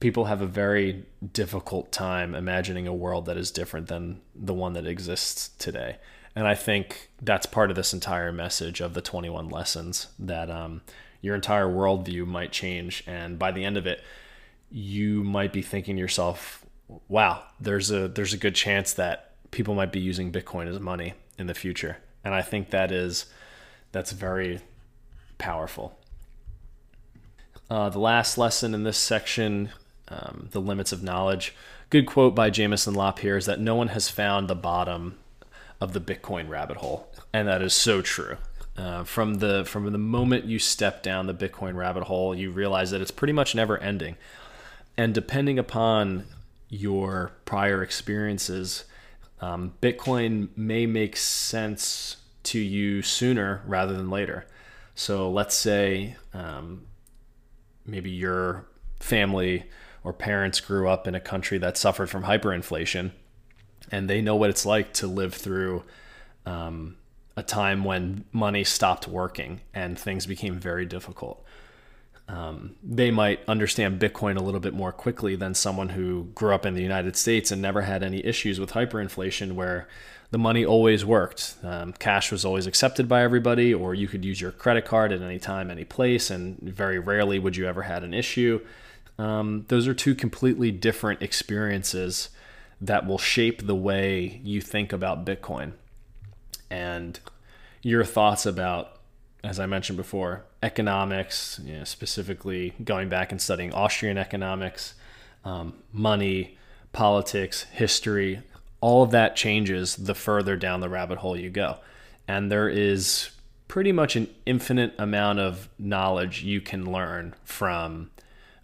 people 0.00 0.24
have 0.26 0.40
a 0.40 0.46
very 0.46 1.04
difficult 1.32 1.92
time 1.92 2.34
imagining 2.34 2.86
a 2.86 2.94
world 2.94 3.26
that 3.26 3.36
is 3.36 3.50
different 3.50 3.88
than 3.88 4.22
the 4.34 4.54
one 4.54 4.72
that 4.72 4.86
exists 4.86 5.50
today. 5.58 5.98
And 6.34 6.48
i 6.48 6.54
think 6.54 7.10
that's 7.20 7.44
part 7.44 7.68
of 7.68 7.76
this 7.76 7.92
entire 7.92 8.32
message 8.32 8.80
of 8.80 8.94
the 8.94 9.02
21 9.02 9.50
lessons 9.50 10.06
that 10.18 10.50
um, 10.50 10.80
your 11.20 11.34
entire 11.34 11.66
worldview 11.66 12.26
might 12.26 12.52
change. 12.52 13.04
And 13.06 13.38
by 13.38 13.52
the 13.52 13.64
end 13.64 13.76
of 13.76 13.86
it 13.86 14.02
you 14.70 15.22
might 15.22 15.52
be 15.52 15.60
thinking 15.60 15.96
to 15.96 16.00
yourself 16.00 16.61
wow, 17.08 17.42
there's 17.60 17.90
a 17.90 18.08
there's 18.08 18.32
a 18.32 18.38
good 18.38 18.54
chance 18.54 18.92
that 18.94 19.32
people 19.50 19.74
might 19.74 19.92
be 19.92 20.00
using 20.00 20.32
Bitcoin 20.32 20.66
as 20.68 20.78
money 20.80 21.14
in 21.38 21.46
the 21.46 21.54
future, 21.54 21.98
and 22.24 22.34
I 22.34 22.42
think 22.42 22.70
that 22.70 22.92
is 22.92 23.26
that's 23.92 24.12
very 24.12 24.60
powerful. 25.38 25.98
Uh, 27.70 27.88
the 27.88 27.98
last 27.98 28.36
lesson 28.36 28.74
in 28.74 28.84
this 28.84 28.98
section, 28.98 29.70
um, 30.08 30.48
the 30.52 30.60
limits 30.60 30.92
of 30.92 31.02
knowledge. 31.02 31.54
Good 31.90 32.06
quote 32.06 32.34
by 32.34 32.50
Jameson 32.50 32.94
Lopp 32.94 33.18
here 33.18 33.36
is 33.36 33.46
that 33.46 33.60
no 33.60 33.74
one 33.74 33.88
has 33.88 34.08
found 34.08 34.48
the 34.48 34.54
bottom 34.54 35.18
of 35.80 35.92
the 35.92 36.00
Bitcoin 36.00 36.48
rabbit 36.48 36.78
hole, 36.78 37.10
and 37.32 37.48
that 37.48 37.62
is 37.62 37.74
so 37.74 38.02
true. 38.02 38.36
Uh, 38.76 39.04
from 39.04 39.34
the 39.34 39.64
from 39.64 39.90
the 39.92 39.98
moment 39.98 40.46
you 40.46 40.58
step 40.58 41.02
down 41.02 41.26
the 41.26 41.34
Bitcoin 41.34 41.74
rabbit 41.74 42.04
hole, 42.04 42.34
you 42.34 42.50
realize 42.50 42.90
that 42.90 43.00
it's 43.00 43.10
pretty 43.10 43.32
much 43.32 43.54
never 43.54 43.76
ending, 43.78 44.16
and 44.96 45.12
depending 45.12 45.58
upon 45.58 46.24
your 46.72 47.32
prior 47.44 47.82
experiences, 47.82 48.86
um, 49.42 49.74
Bitcoin 49.82 50.48
may 50.56 50.86
make 50.86 51.18
sense 51.18 52.16
to 52.44 52.58
you 52.58 53.02
sooner 53.02 53.62
rather 53.66 53.92
than 53.92 54.08
later. 54.08 54.46
So 54.94 55.30
let's 55.30 55.54
say 55.54 56.16
um, 56.32 56.86
maybe 57.84 58.10
your 58.10 58.64
family 59.00 59.64
or 60.02 60.14
parents 60.14 60.60
grew 60.60 60.88
up 60.88 61.06
in 61.06 61.14
a 61.14 61.20
country 61.20 61.58
that 61.58 61.76
suffered 61.76 62.08
from 62.08 62.24
hyperinflation 62.24 63.12
and 63.90 64.08
they 64.08 64.22
know 64.22 64.34
what 64.34 64.48
it's 64.48 64.64
like 64.64 64.94
to 64.94 65.06
live 65.06 65.34
through 65.34 65.84
um, 66.46 66.96
a 67.36 67.42
time 67.42 67.84
when 67.84 68.24
money 68.32 68.64
stopped 68.64 69.06
working 69.06 69.60
and 69.74 69.98
things 69.98 70.24
became 70.24 70.58
very 70.58 70.86
difficult 70.86 71.44
um, 72.28 72.76
they 72.82 73.10
might 73.10 73.40
understand 73.48 74.00
Bitcoin 74.00 74.36
a 74.36 74.42
little 74.42 74.60
bit 74.60 74.74
more 74.74 74.92
quickly 74.92 75.36
than 75.36 75.54
someone 75.54 75.90
who 75.90 76.24
grew 76.34 76.54
up 76.54 76.64
in 76.64 76.74
the 76.74 76.82
United 76.82 77.16
States 77.16 77.50
and 77.50 77.60
never 77.60 77.82
had 77.82 78.02
any 78.02 78.24
issues 78.24 78.58
with 78.58 78.72
hyperinflation, 78.72 79.52
where 79.52 79.88
the 80.30 80.38
money 80.38 80.64
always 80.64 81.04
worked. 81.04 81.56
Um, 81.62 81.92
cash 81.92 82.32
was 82.32 82.44
always 82.44 82.66
accepted 82.66 83.08
by 83.08 83.22
everybody, 83.22 83.74
or 83.74 83.94
you 83.94 84.08
could 84.08 84.24
use 84.24 84.40
your 84.40 84.52
credit 84.52 84.84
card 84.84 85.12
at 85.12 85.20
any 85.20 85.38
time, 85.38 85.70
any 85.70 85.84
place, 85.84 86.30
and 86.30 86.58
very 86.58 86.98
rarely 86.98 87.38
would 87.38 87.56
you 87.56 87.66
ever 87.66 87.82
had 87.82 88.02
an 88.02 88.14
issue. 88.14 88.64
Um, 89.18 89.66
those 89.68 89.86
are 89.86 89.94
two 89.94 90.14
completely 90.14 90.70
different 90.70 91.22
experiences 91.22 92.30
that 92.80 93.06
will 93.06 93.18
shape 93.18 93.66
the 93.66 93.74
way 93.74 94.40
you 94.42 94.60
think 94.60 94.92
about 94.92 95.26
Bitcoin. 95.26 95.72
And 96.70 97.20
your 97.82 98.04
thoughts 98.04 98.46
about 98.46 98.98
as 99.44 99.58
I 99.58 99.66
mentioned 99.66 99.96
before, 99.96 100.44
economics, 100.62 101.60
you 101.64 101.78
know, 101.78 101.84
specifically 101.84 102.74
going 102.82 103.08
back 103.08 103.32
and 103.32 103.40
studying 103.40 103.72
Austrian 103.72 104.18
economics, 104.18 104.94
um, 105.44 105.74
money, 105.92 106.56
politics, 106.92 107.64
history, 107.64 108.42
all 108.80 109.02
of 109.02 109.10
that 109.10 109.36
changes 109.36 109.96
the 109.96 110.14
further 110.14 110.56
down 110.56 110.80
the 110.80 110.88
rabbit 110.88 111.18
hole 111.18 111.36
you 111.36 111.50
go. 111.50 111.78
And 112.28 112.50
there 112.50 112.68
is 112.68 113.30
pretty 113.68 113.92
much 113.92 114.16
an 114.16 114.28
infinite 114.46 114.94
amount 114.98 115.38
of 115.38 115.68
knowledge 115.78 116.42
you 116.42 116.60
can 116.60 116.90
learn 116.90 117.34
from 117.44 118.10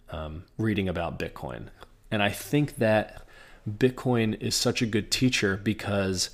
um, 0.09 0.43
reading 0.57 0.87
about 0.87 1.19
Bitcoin. 1.19 1.67
And 2.11 2.23
I 2.23 2.29
think 2.29 2.77
that 2.77 3.23
Bitcoin 3.69 4.41
is 4.41 4.55
such 4.55 4.81
a 4.81 4.85
good 4.85 5.11
teacher 5.11 5.57
because 5.57 6.29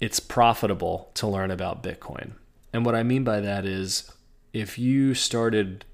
it's 0.00 0.20
profitable 0.20 1.10
to 1.14 1.26
learn 1.26 1.50
about 1.50 1.82
Bitcoin 1.82 2.32
and 2.72 2.84
what 2.84 2.94
I 2.94 3.02
mean 3.02 3.24
by 3.24 3.40
that 3.40 3.64
is 3.64 4.12
if 4.52 4.78
you 4.78 5.14
started 5.14 5.84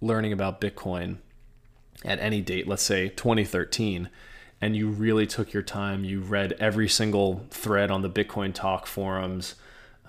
learning 0.00 0.32
about 0.32 0.60
Bitcoin 0.60 1.18
at 2.04 2.18
any 2.20 2.40
date, 2.40 2.66
let's 2.66 2.82
say 2.82 3.08
2013, 3.08 4.08
and 4.60 4.76
you 4.76 4.88
really 4.88 5.26
took 5.26 5.52
your 5.52 5.62
time, 5.62 6.04
you 6.04 6.20
read 6.20 6.52
every 6.54 6.88
single 6.88 7.46
thread 7.50 7.90
on 7.90 8.02
the 8.02 8.10
Bitcoin 8.10 8.52
Talk 8.52 8.86
forums, 8.86 9.54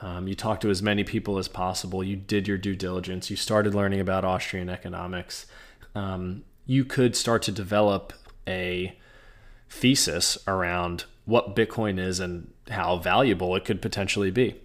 um, 0.02 0.28
you 0.28 0.36
talked 0.36 0.62
to 0.64 0.70
as 0.70 0.82
many 0.82 1.04
people 1.04 1.38
as 1.38 1.48
possible, 1.48 2.04
you 2.04 2.16
did 2.16 2.48
your 2.48 2.58
due 2.58 2.76
diligence, 2.76 3.30
you 3.30 3.36
started 3.36 3.76
learning 3.76 4.00
about 4.00 4.26
Austrian 4.26 4.70
economics, 4.70 5.46
um, 5.96 6.44
you 6.66 6.84
could 6.84 7.16
start 7.16 7.42
to 7.44 7.52
develop 7.52 8.14
a 8.48 8.98
thesis 9.70 10.38
around 10.48 11.06
what 11.26 11.56
Bitcoin 11.56 12.00
is 12.00 12.20
and 12.20 12.52
how 12.70 12.98
valuable 12.98 13.56
it 13.56 13.64
could 13.64 13.82
potentially 13.82 14.32
be. 14.32 14.56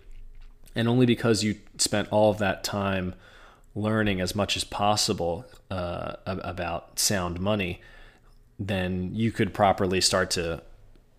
And 0.75 0.89
only 0.89 1.07
because 1.07 1.45
you 1.45 1.57
spent 1.81 2.09
all 2.11 2.31
of 2.31 2.39
that 2.39 2.65
time 2.65 3.15
learning 3.75 4.21
as 4.21 4.35
much 4.35 4.57
as 4.57 4.65
possible 4.65 5.45
uh, 5.71 6.15
about 6.27 6.99
sound 6.99 7.41
money, 7.41 7.81
then 8.59 9.15
you 9.15 9.31
could 9.31 9.53
properly 9.53 10.01
start 10.01 10.31
to 10.31 10.63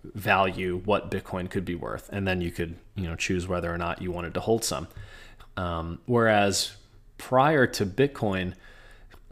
value 0.03 0.81
what 0.85 1.11
Bitcoin 1.11 1.49
could 1.49 1.65
be 1.65 1.75
worth, 1.75 2.09
and 2.11 2.27
then 2.27 2.41
you 2.41 2.51
could 2.51 2.75
you 2.95 3.03
know 3.03 3.15
choose 3.15 3.47
whether 3.47 3.71
or 3.71 3.77
not 3.77 4.01
you 4.01 4.11
wanted 4.11 4.33
to 4.33 4.39
hold 4.39 4.63
some. 4.63 4.87
Um, 5.55 5.99
whereas 6.05 6.75
prior 7.17 7.67
to 7.67 7.85
Bitcoin, 7.85 8.53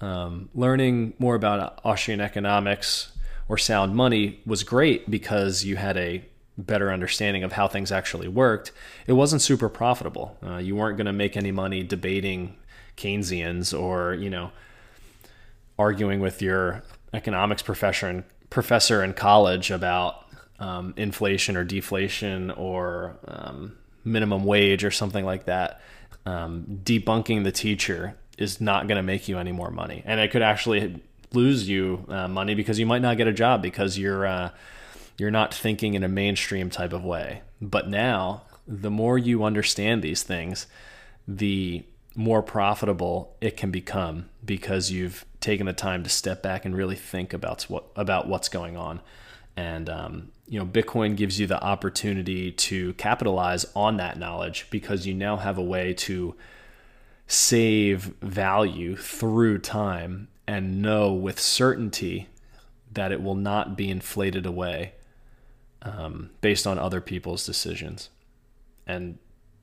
um, 0.02 0.50
learning 0.54 1.14
more 1.20 1.36
about 1.36 1.80
Austrian 1.84 2.20
economics 2.20 3.12
or 3.48 3.58
sound 3.58 3.96
money 3.96 4.40
was 4.46 4.64
great 4.64 5.10
because 5.10 5.64
you 5.64 5.76
had 5.76 5.98
a 5.98 6.24
better 6.58 6.92
understanding 6.92 7.44
of 7.44 7.54
how 7.54 7.68
things 7.68 7.92
actually 7.92 8.28
worked. 8.28 8.72
It 9.08 9.14
wasn't 9.14 9.42
super 9.42 9.70
profitable. 9.70 10.38
Uh, 10.46 10.58
you 10.58 10.76
weren't 10.76 10.98
going 10.98 11.08
to 11.08 11.14
make 11.14 11.36
any 11.36 11.52
money 11.52 11.84
debating 11.84 12.56
Keynesians 12.98 13.78
or 13.78 14.14
you 14.14 14.30
know 14.30 14.52
arguing 15.78 16.22
with 16.22 16.42
your 16.42 16.84
economics 17.14 17.62
professor 17.62 18.10
in, 18.10 18.24
professor 18.50 19.04
in 19.04 19.14
college 19.14 19.72
about 19.72 20.26
um, 20.60 20.94
inflation 20.96 21.58
or 21.58 21.66
deflation 21.66 22.52
or 22.52 23.18
um, 23.28 23.78
minimum 24.06 24.46
wage 24.46 24.84
or 24.84 24.92
something 24.92 25.26
like 25.26 25.46
that. 25.46 25.82
Um, 26.26 26.82
debunking 26.84 27.44
the 27.44 27.52
teacher 27.52 28.16
is 28.38 28.60
not 28.60 28.88
going 28.88 28.98
to 28.98 29.04
make 29.04 29.28
you 29.28 29.38
any 29.38 29.52
more 29.52 29.70
money, 29.70 30.02
and 30.06 30.20
it 30.20 30.32
could 30.32 30.42
actually 30.42 31.02
lose 31.34 31.68
you 31.68 32.06
uh, 32.08 32.28
money 32.28 32.56
because 32.56 32.80
you 32.80 32.86
might 32.86 33.02
not 33.02 33.18
get 33.18 33.28
a 33.28 33.34
job 33.34 33.62
because 33.62 33.98
you're 33.98 34.26
uh, 34.26 34.50
you're 35.18 35.32
not 35.32 35.54
thinking 35.54 35.94
in 35.94 36.04
a 36.04 36.10
mainstream 36.10 36.70
type 36.70 36.94
of 36.94 37.04
way. 37.04 37.42
But 37.62 37.90
now, 37.90 38.44
the 38.68 38.92
more 38.92 39.18
you 39.18 39.44
understand 39.44 40.02
these 40.02 40.24
things, 40.24 40.68
the 41.28 41.84
more 42.16 42.42
profitable 42.42 43.36
it 43.42 43.58
can 43.58 43.72
become 43.72 44.30
because 44.44 44.92
you've 44.92 45.26
taken 45.42 45.66
the 45.66 45.74
time 45.74 46.04
to 46.04 46.10
step 46.10 46.42
back 46.42 46.66
and 46.66 46.76
really 46.76 46.96
think 46.96 47.34
about 47.34 47.64
what 47.64 47.86
about 47.96 48.28
what's 48.28 48.50
going 48.50 48.78
on. 48.78 49.02
And 49.58 49.90
um, 49.90 50.32
you 50.48 50.60
know, 50.60 50.66
Bitcoin 50.66 51.16
gives 51.16 51.40
you 51.40 51.48
the 51.48 51.62
opportunity 51.62 52.52
to 52.52 52.94
capitalize 52.94 53.66
on 53.76 53.98
that 53.98 54.18
knowledge 54.18 54.68
because 54.70 55.06
you 55.06 55.14
now 55.14 55.38
have 55.38 55.58
a 55.58 55.64
way 55.64 55.94
to 55.94 56.36
save 57.28 58.14
value 58.22 58.96
through 58.96 59.60
time 59.60 60.28
and 60.48 60.82
know 60.82 61.12
with 61.12 61.40
certainty 61.40 62.30
that 62.92 63.12
it 63.12 63.22
will 63.22 63.36
not 63.36 63.76
be 63.76 63.90
inflated 63.90 64.46
away 64.46 64.94
um, 65.86 66.32
based 66.42 66.68
on 66.68 66.78
other 66.78 67.00
people's 67.00 67.46
decisions. 67.46 68.10
And 68.86 69.18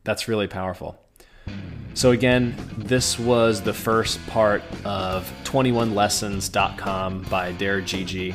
that's 0.05 0.29
really 0.29 0.47
powerful. 0.47 0.99
So, 1.95 2.13
again, 2.13 2.55
this 2.79 3.19
was 3.19 3.61
the 3.61 3.75
first 3.75 4.25
part 4.29 4.63
of 4.85 5.31
21lessons.com 5.45 7.23
by 7.25 7.53
Der 7.53 7.81
Gigi. 7.83 8.35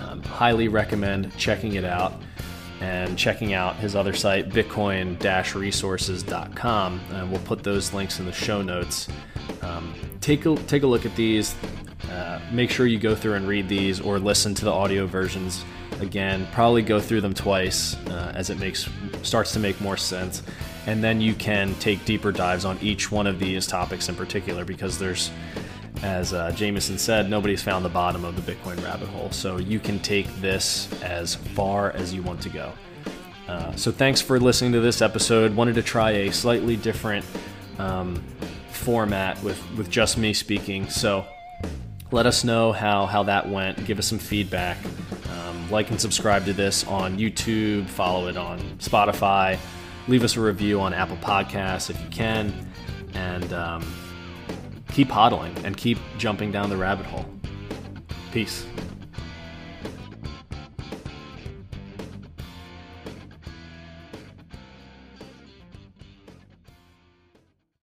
Um, 0.00 0.22
highly 0.22 0.68
recommend 0.68 1.34
checking 1.38 1.74
it 1.74 1.84
out 1.84 2.20
and 2.80 3.16
checking 3.16 3.54
out 3.54 3.76
his 3.76 3.96
other 3.96 4.12
site, 4.12 4.50
bitcoin 4.50 5.18
resources.com. 5.54 7.00
And 7.12 7.30
we'll 7.30 7.40
put 7.40 7.62
those 7.62 7.94
links 7.94 8.18
in 8.18 8.26
the 8.26 8.32
show 8.32 8.60
notes. 8.60 9.08
Um, 9.62 9.94
take, 10.20 10.44
a, 10.44 10.54
take 10.54 10.82
a 10.82 10.86
look 10.86 11.06
at 11.06 11.16
these. 11.16 11.54
Uh, 12.10 12.40
make 12.52 12.70
sure 12.70 12.86
you 12.86 12.98
go 12.98 13.14
through 13.14 13.34
and 13.34 13.46
read 13.46 13.68
these 13.68 14.00
or 14.00 14.18
listen 14.18 14.54
to 14.54 14.64
the 14.64 14.72
audio 14.72 15.06
versions 15.06 15.64
again. 16.00 16.46
Probably 16.52 16.82
go 16.82 17.00
through 17.00 17.20
them 17.20 17.34
twice 17.34 17.96
uh, 18.08 18.32
as 18.34 18.50
it 18.50 18.58
makes 18.58 18.88
starts 19.22 19.52
to 19.52 19.58
make 19.58 19.80
more 19.80 19.96
sense 19.96 20.42
and 20.86 21.02
then 21.02 21.20
you 21.20 21.34
can 21.34 21.74
take 21.76 22.04
deeper 22.04 22.32
dives 22.32 22.64
on 22.64 22.78
each 22.80 23.10
one 23.10 23.26
of 23.26 23.38
these 23.38 23.66
topics 23.66 24.08
in 24.08 24.14
particular 24.14 24.64
because 24.64 24.98
there's 24.98 25.30
as 26.02 26.34
uh, 26.34 26.52
Jameson 26.52 26.98
said, 26.98 27.30
nobody's 27.30 27.62
found 27.62 27.82
the 27.82 27.88
bottom 27.88 28.22
of 28.24 28.36
the 28.36 28.52
Bitcoin 28.52 28.82
rabbit 28.84 29.08
hole. 29.08 29.30
So 29.30 29.56
you 29.56 29.80
can 29.80 29.98
take 29.98 30.26
this 30.36 30.92
as 31.02 31.34
far 31.34 31.92
as 31.92 32.12
you 32.12 32.22
want 32.22 32.42
to 32.42 32.50
go. 32.50 32.72
Uh, 33.48 33.74
so 33.76 33.90
thanks 33.90 34.20
for 34.20 34.38
listening 34.38 34.72
to 34.72 34.80
this 34.80 35.00
episode. 35.00 35.56
Wanted 35.56 35.74
to 35.76 35.82
try 35.82 36.10
a 36.10 36.32
slightly 36.32 36.76
different 36.76 37.24
um, 37.78 38.22
format 38.70 39.42
with, 39.42 39.58
with 39.76 39.88
just 39.88 40.18
me 40.18 40.34
speaking. 40.34 40.88
So 40.90 41.26
let 42.10 42.26
us 42.26 42.44
know 42.44 42.72
how, 42.72 43.06
how 43.06 43.22
that 43.24 43.48
went. 43.48 43.84
Give 43.84 43.98
us 43.98 44.06
some 44.06 44.18
feedback. 44.18 44.78
Um, 45.30 45.70
like 45.70 45.90
and 45.90 46.00
subscribe 46.00 46.44
to 46.46 46.52
this 46.52 46.86
on 46.86 47.18
YouTube. 47.18 47.88
Follow 47.88 48.28
it 48.28 48.36
on 48.36 48.60
Spotify 48.78 49.58
leave 50.08 50.24
us 50.24 50.36
a 50.36 50.40
review 50.40 50.80
on 50.80 50.94
Apple 50.94 51.16
Podcasts 51.18 51.90
if 51.90 52.00
you 52.00 52.08
can, 52.10 52.52
and 53.14 53.52
um, 53.52 53.94
keep 54.92 55.08
hodling 55.08 55.64
and 55.64 55.76
keep 55.76 55.98
jumping 56.18 56.52
down 56.52 56.70
the 56.70 56.76
rabbit 56.76 57.06
hole. 57.06 57.26
Peace. 58.32 58.66